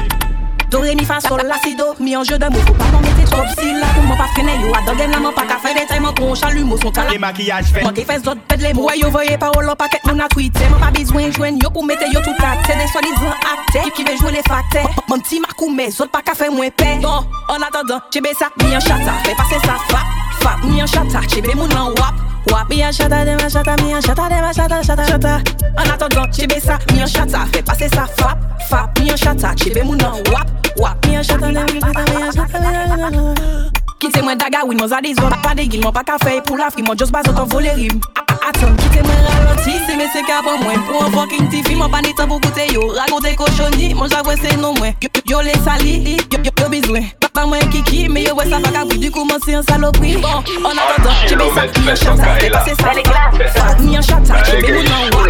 [0.69, 1.95] Do re mi fa sol la si do.
[1.97, 4.55] Mi anjou de mou Fou pa kon mette trop si la Pou mwen paske ne
[4.59, 7.13] yo A dogen la man pa ka fe detay Man kon chalu mou son kala
[7.15, 9.77] E makiyaj fe Manke fes dot ped le mou Wè yo voye pa ou lò
[9.79, 13.05] paket moun akwite Man pa bezwen jwen yo pou mette yo tout akte De swa
[13.07, 16.35] dizan akte Ki ki ve jwe le fakte Man ti makou me Zot pa ka
[16.35, 20.03] fe mwen pe Don, an atadan Chebe sa, mi an chata Fe pase sa fa
[20.41, 22.15] fap, mi en chata J'ai mon en wap
[22.51, 25.39] Wap, mi en chata, de ma chata, mi en chata, de ma chata, chata, chata
[25.77, 28.37] En attendant, j'ai ça, mi en chata Fais passer ça, fap,
[28.69, 32.13] fap, mi en chata J'ai mon en wap, wap, mi en chata, de ma chata,
[32.13, 35.33] mi en chata, mi en chata Kite mwen daga win, mwen zade zon.
[35.41, 37.73] Pa de gil, mwen pa ka fey pou la fri Mwen jos bazot an vole
[37.73, 37.97] rim.
[38.45, 40.83] Atom, kite mwen raloti Se me se ka pou mwen.
[40.85, 42.91] Pou an fucking tifi Mwen pa ni tan pou koute yo.
[42.93, 44.93] Rakonte koshoni Mwen javwe se non mwen.
[45.01, 48.71] Yo, yo le sali Yo, yo, yo bizwen Pas moyen kiki, mais ouais, ça va
[48.71, 50.17] qu'à du coup, moi c'est un saloperie.
[50.17, 53.77] Bon, en attendant, j'ai mis ça, ni un chata, c'est passé ça, les gars.
[53.79, 55.25] Ni un chata, j'ai mis mon nom.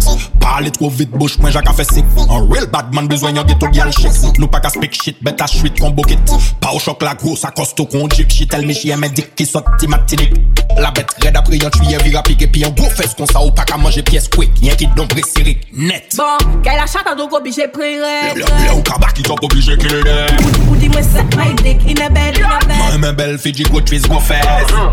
[0.00, 2.06] Bon Parler trop vite, bouche, moi j'ai fait sick.
[2.30, 4.10] Un real bad man, besoin d'un ghetto girl chic.
[4.38, 6.16] Nous pas qu'à speak shit, bête à chute, combo kit.
[6.58, 9.44] Pas au choc, la grosse, à costaud, qu'on jip shit, elle m'échie, elle m'indique qui
[9.44, 10.32] saute, timatinique.
[10.78, 13.50] La bête raide après, y'en tuyé, vira piqué, puis un gros fesse qu'on ça, ou
[13.50, 14.50] pas qu'à manger pièce quick.
[14.62, 16.14] Y'en qui d'ombre, sirik, net.
[16.16, 18.44] Bon, qu'elle a chata, donc obligé, pré-rêve.
[18.86, 22.04] Le le ou kaba qui t'en obligé qu'il est Ou dis-moi ça, my dick in
[22.04, 24.44] a bed, in a bed Moi même belle fille go twist go fesse.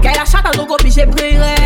[0.01, 1.21] Qu'elle a chata donc obligé prendre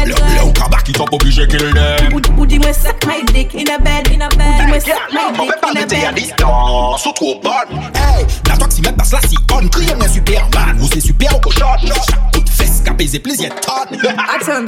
[0.05, 3.73] Le le ou kaba qui t'en obligé qu'il est Ou dis-moi ça, my dick in
[3.73, 7.05] a bed, in a bed Dis-moi ça, my dick in a T'es à bed distance,
[7.05, 10.77] ou trop bonne Hey, la toi qui met passe la si on Crie un superman,
[10.81, 11.65] ou c'est super au cochon.
[11.81, 13.99] Chaque coup de fesse qu'a baisé plaisir tonne
[14.35, 14.65] Action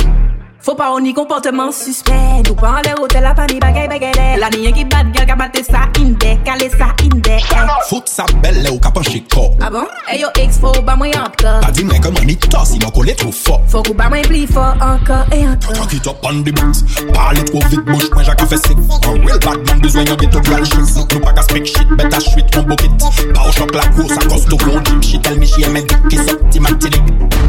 [0.70, 2.47] Faut pas on y comportement suspect.
[2.47, 5.36] Ou pas en l'air hôtel à Paris bagay bagay La niye qui bat girl ka
[5.36, 7.41] batte ça inde Kale ça inde
[7.88, 9.88] Fout sa belle ou ka penche ko Ah bon?
[10.07, 13.03] Hey yo ex faut ba mwen encore Pas dit mais comment ni toi sinon qu'on
[13.05, 13.61] est trop fort.
[13.67, 17.59] Faut qu'on ba mwen plus fort encore et encore up on the beat Parle trop
[17.67, 20.82] vite bouche moi a fait sick Un real bad man besoin yon ghetto gal chic
[21.13, 22.89] Nous pas qu'à speak shit bête à chuit qu'on bokit
[23.34, 26.07] Pas au choc la grosse à costo qu'on jim Shit elle me chien mais dick
[26.09, 27.01] qui sorti matinique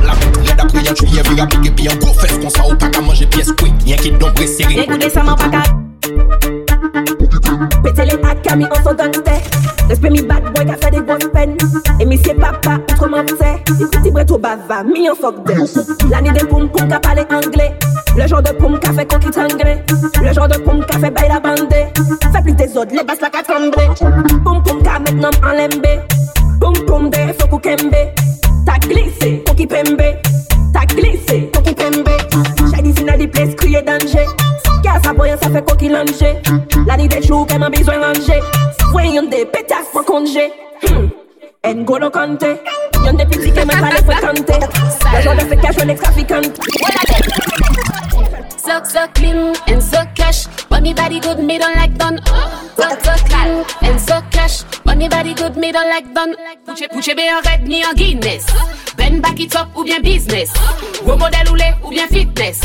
[0.06, 2.74] La bête raide après yon tuyé vira pique Puis un gros fesse qu'on sa ou
[2.76, 4.64] pas qu'à manger pièce quick, y'a qui donc pressé.
[4.70, 5.62] Et ça, m'en pas qu'à.
[7.82, 9.10] Pétez les hacks, Camille, on s'en donne.
[9.88, 11.56] L'esprit, mi bad boy, qui a fait des grosses peines.
[11.98, 13.62] Et monsieur papa, autrement, tu sais.
[13.66, 15.64] Si petit bret au en fuck d'elle.
[16.08, 17.74] L'année des poum poum, qui a parlé anglais.
[18.16, 19.82] Le genre de poum, qui a fait conquis sanglé.
[20.22, 21.74] Le genre de poum, qui a fait bail la bande.
[22.32, 23.88] Fais plus des autres, les basses, la qu'a tremblé.
[24.44, 25.98] Poum poum, qui a maintenant en l'embé.
[26.60, 27.68] Poum poum, des faux coups
[28.66, 30.02] T'as glissé, coquille pembe.
[30.72, 32.08] T'as glissé, coquille pembe.
[32.74, 34.26] Shady fin à des places, crier danger.
[34.82, 36.36] Car ça voyant ça fait coquille langer
[36.86, 38.40] La nuit des jours qu'elle m'a besoin ranger.
[38.92, 40.50] Voyons des pétasses pour congé
[40.82, 41.08] hmm.
[41.72, 42.44] N'Golo Kante
[43.04, 44.66] Y'en des petits qui m'a pas les fréquenter.
[45.14, 45.56] Le genre de fait
[48.62, 50.46] So, so clean and so cash.
[50.68, 52.20] Bunny body good, me don't like done.
[52.76, 54.64] So, so clean and so cash.
[54.84, 56.36] Bunny body good, me don't like done.
[56.66, 58.44] Pouche, pouche be en red, ni en Guinness.
[58.96, 60.52] Ben back it up ou bien business.
[61.02, 62.60] Gros modèle ou lait ou bien fitness.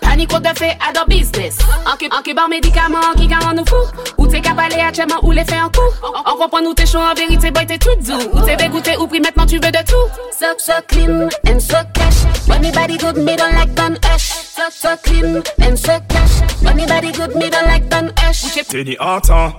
[0.00, 1.58] Panique de fait à business.
[1.86, 3.76] En que bar médicament qui garant nous fou.
[4.18, 5.80] Ou t'es capable à tchèment ou les fait en coup.
[6.26, 8.30] On comprend nous t'es chaud en vérité, boy t'es tout doux.
[8.32, 10.08] Ou t'es dégoûté ou pris maintenant tu veux de tout.
[10.38, 12.46] So, so clean and so cash.
[12.48, 13.98] Bunny body good, me don't like done.
[14.04, 14.30] Hush.
[14.30, 16.62] So, so clean and so cash.
[16.62, 18.12] Bunny body good, me don't like done.
[18.18, 18.54] Hush.
[18.68, 19.52] T'es ni hantant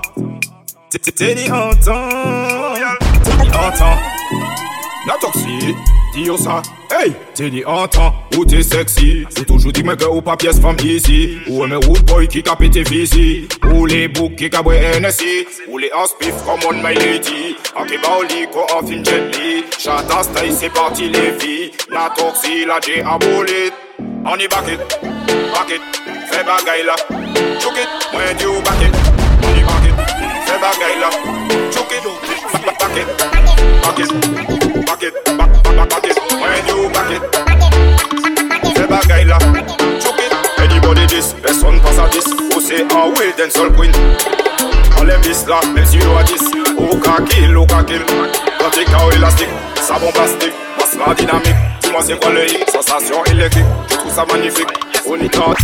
[0.90, 2.10] T'es- t'es- T'es ni hantant
[3.24, 3.98] T'es ni hantant
[5.08, 5.76] La toxie
[6.14, 6.30] Dis
[6.92, 7.14] Hey.
[7.34, 9.26] T'es ni hantant Ou t'es sexy?
[9.30, 12.56] C'est toujours dit mais que ou pas pièce femme ici Ou un boy qui a
[12.56, 16.74] pété fisi Ou les boucs qui a boit NSI Ou les en spiff comme on
[16.84, 17.56] my lady.
[17.76, 22.66] En qui lit qu'on en fin gently Chata style c'est parti les filles La toxie
[22.66, 23.02] la J
[24.26, 24.80] Ani bakit,
[25.54, 25.82] bakit,
[26.30, 26.96] fe bagay la.
[27.60, 28.94] Chukit, mwen di ou bakit
[29.48, 29.96] Ani bakit,
[30.46, 31.10] fe bagay la.
[31.74, 32.06] Chukit,
[32.80, 33.08] bakit,
[33.82, 34.08] bakit
[34.86, 35.14] Bakit,
[35.90, 37.22] bakit, mwen di ou bakit
[38.78, 39.38] Fe bagay la.
[40.00, 40.32] Chukit,
[40.62, 43.92] anybody dis, person pas a dis Ou se a wil den sol kwin
[45.02, 46.46] Alem dis la, men si yo a dis
[46.78, 49.50] Ou ka kil, ou ka kil Pratik a ou elastik,
[49.82, 51.81] sabon plastik Mas la dinamik.
[51.92, 52.70] Dis-moi c'est quoi le hit?
[52.70, 54.70] Sensation électrique Je trouve ça magnifique.
[55.06, 55.58] On y tente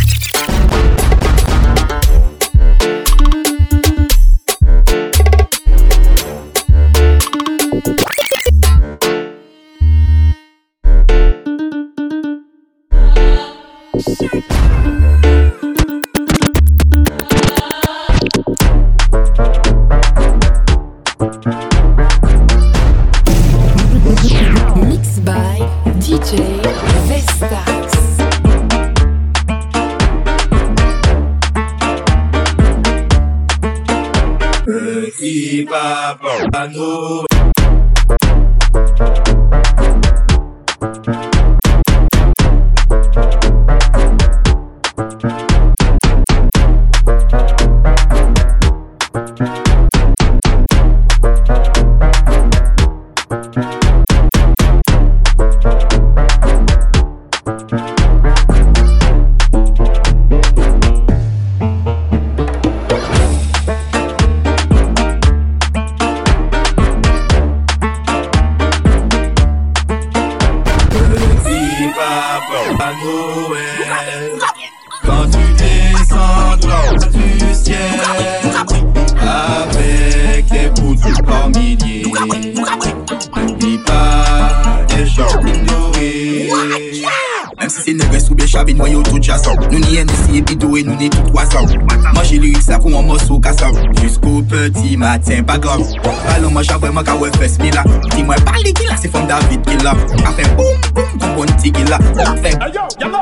[94.70, 95.82] ti maten pa gom
[96.26, 98.96] Balon man chan vwe man ka we fes mi la Ti mwen pali ki la
[98.98, 99.92] se fom David ki la.
[100.26, 101.98] A fe boum boum koumbon ti ki la.
[102.26, 102.52] A fe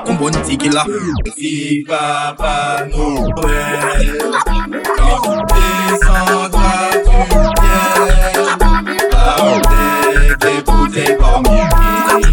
[0.05, 0.85] koumbon ti ki la.
[1.37, 3.57] Si papa nou we
[4.99, 6.73] Kon desandwa
[7.05, 7.77] tu kye
[9.15, 12.24] A ou dek depoute kom yu ki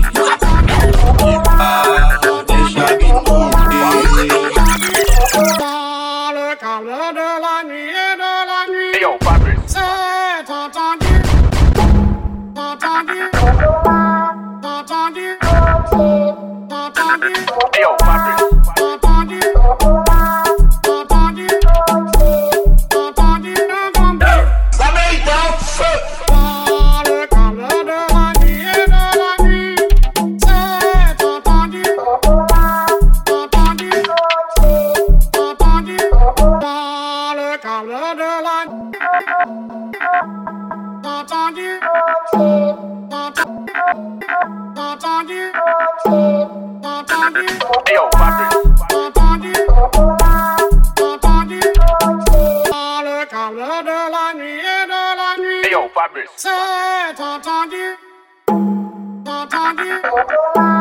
[59.78, 60.71] you.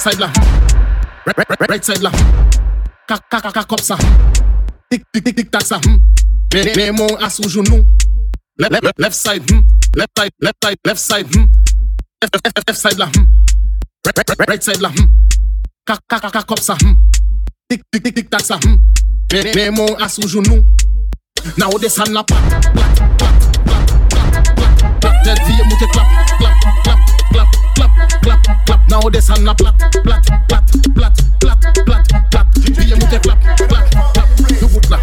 [0.00, 0.32] Left side là.
[1.26, 2.10] Right, right, right, side là.
[3.06, 3.98] Kak, kak, kak, kak, ça.
[4.90, 5.78] Tic, tic, tic, tic, tac ça.
[6.54, 7.84] Mets mon as au genou.
[8.56, 9.42] Left, left, left side.
[9.50, 9.60] hmm.
[9.94, 11.26] Left side, left side, left side.
[11.26, 11.44] hmm.
[12.22, 13.06] Left, left, left side là.
[13.14, 13.26] hmm.
[14.06, 14.88] Right, right, right, right side là.
[14.88, 15.06] hmm.
[15.84, 16.76] Kak, kak, kak, kak, ça.
[17.68, 18.58] Tic, tic, tic, tic, tac ça.
[19.30, 20.64] Mets, mets mon as au genou.
[21.58, 23.49] Now descend la plat, plat, plat, plat, plat,
[25.30, 25.34] plat.
[25.34, 26.06] Tête vie monte clap,
[26.38, 26.98] clap, clap,
[27.32, 27.90] clap,
[28.22, 28.80] clap, clap, clap.
[28.88, 30.62] Now descend la plat, plat, plat,
[30.94, 32.46] plat, plat, plat, plat.
[32.56, 34.26] Vie monte clap, clap, clap.
[34.58, 34.98] Tout bout là.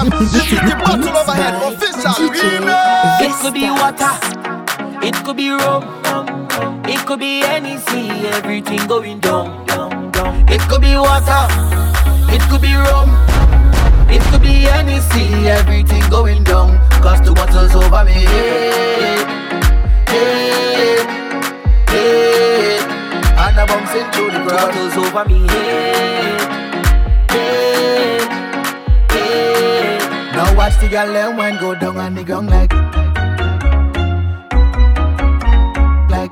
[0.00, 0.32] LBTM.
[0.32, 3.20] This is the battle overhead official remix.
[3.20, 4.16] It could be water,
[5.04, 5.84] it could be rum,
[6.88, 10.48] it could be anything, everything going down, down, down.
[10.48, 11.46] It could be water,
[12.32, 13.10] it could be rum,
[14.08, 16.78] it could be anything, everything going down.
[17.02, 18.12] Cause the water's over me.
[18.12, 19.16] Hey,
[20.08, 21.04] hey,
[21.88, 22.78] hey.
[23.36, 24.72] And I'm bouncing through the ground.
[24.72, 25.46] The water's over me.
[25.48, 26.59] Hey, hey,
[30.40, 32.72] Now watch the girl them when go down on the ground like
[36.08, 36.30] like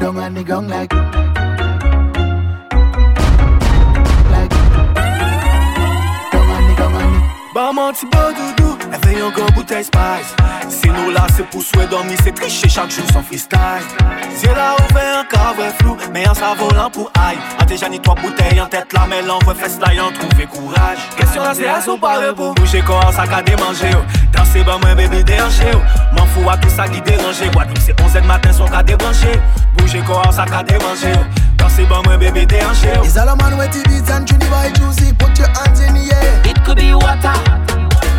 [0.00, 1.17] down on the ground like like
[7.58, 10.32] Bah, mon petit beau doudou, elle veille un gros bouteille spice.
[10.68, 13.58] Si nous là, c'est pour souhait dormir, c'est tricher chaque jour sans freestyle.
[14.32, 17.36] Si elle a ouvert un cave flou, mais en s'avolant pour aïe.
[17.36, 20.46] A ah, déjà ni trois bouteilles en tête là, mais l'envoi fesse là, y'en trouvé
[20.46, 20.98] courage.
[21.16, 22.54] Question là, c'est à son pas repos.
[22.54, 24.04] Bouger quoi, en sac à démanger, oh.
[24.32, 25.72] Dans ses bains, moi, bébé, déranger.
[25.74, 26.16] Oh.
[26.16, 27.50] M'en fous à tout ça qui dérangeait.
[27.50, 29.32] Bois, c'est 11 matin, son cas débranché.
[29.76, 31.47] Bouger quoi, en sac à démanger, oh.
[31.58, 31.64] Démanger oh.
[31.64, 33.04] Danser, bah moi bébé déhanché oh.
[33.04, 35.94] Is all a man with the beats and Trini Boy Juicy Put your hands in
[35.94, 36.42] the air.
[36.44, 37.34] It could be water.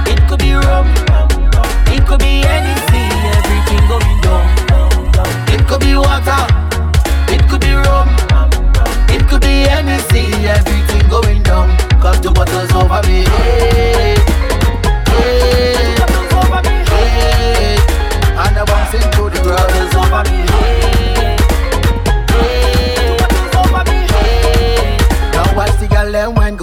[0.07, 0.88] It could be rum.
[1.88, 4.45] It could be anything Everything going down.
[5.53, 6.48] It could be water.
[7.30, 8.10] It could be rum.
[9.10, 11.70] It could be anything Everything going down.
[11.99, 13.26] Cause the water's over me.
[13.26, 14.16] Hey,
[15.07, 15.99] hey, hey.
[18.40, 19.72] And I'm bouncing to the ground.
[19.76, 20.48] It's over me.
[20.48, 20.99] hey, hey,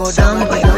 [0.07, 0.76] go down, go down.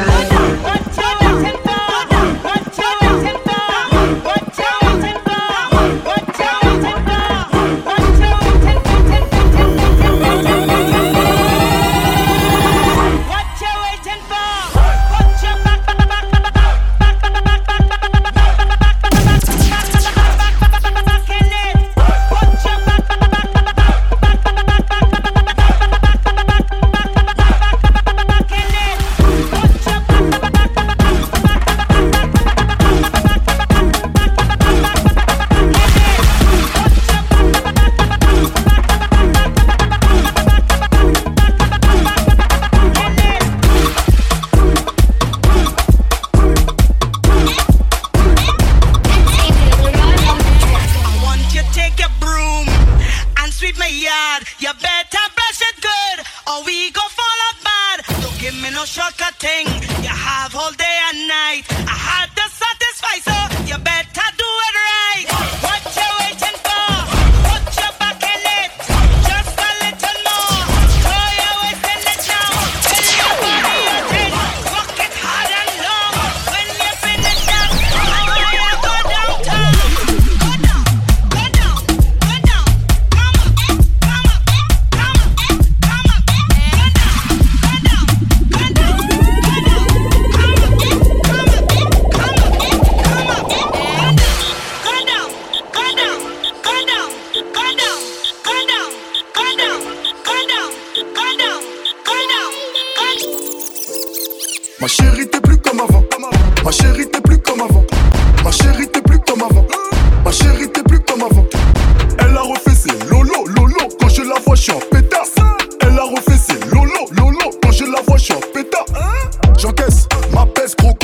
[119.59, 120.95] J'encaisse ma peste, gros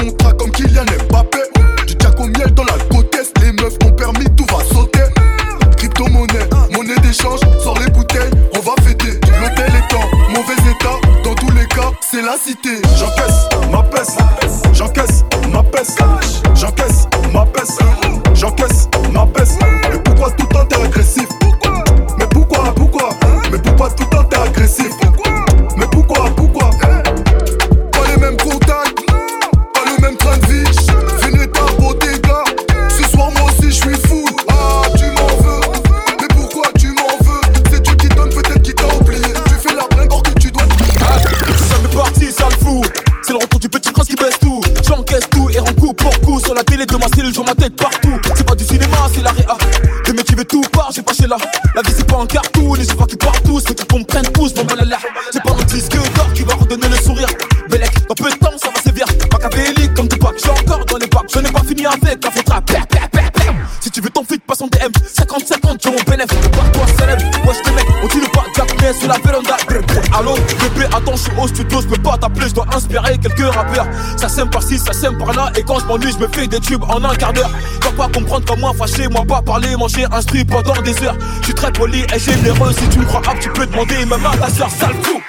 [74.35, 75.53] sème par-ci, ça sème par-là.
[75.57, 77.51] Et quand je m'ennuie, je me fais des tubes en un quart d'heure.
[77.83, 81.17] Va pas comprendre comment fâcher, moi pas parler, manger, instruit pendant des heures.
[81.41, 82.73] Je suis très poli et généreux.
[82.73, 85.23] Si tu me crois hop, tu peux demander même à ta soeur, sale coup.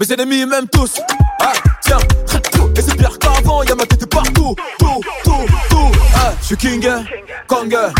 [0.00, 1.00] Mes ennemis, même tous.
[1.40, 1.52] Ah,
[1.82, 1.98] tiens,
[2.52, 2.70] tout.
[2.76, 4.56] Et c'est pire qu'avant, y'a ma tête partout.
[4.78, 5.92] Tout, tout, tout.
[6.16, 7.04] Ah, je suis king, hein.
[7.46, 7.72] kang.
[7.74, 7.92] Hein.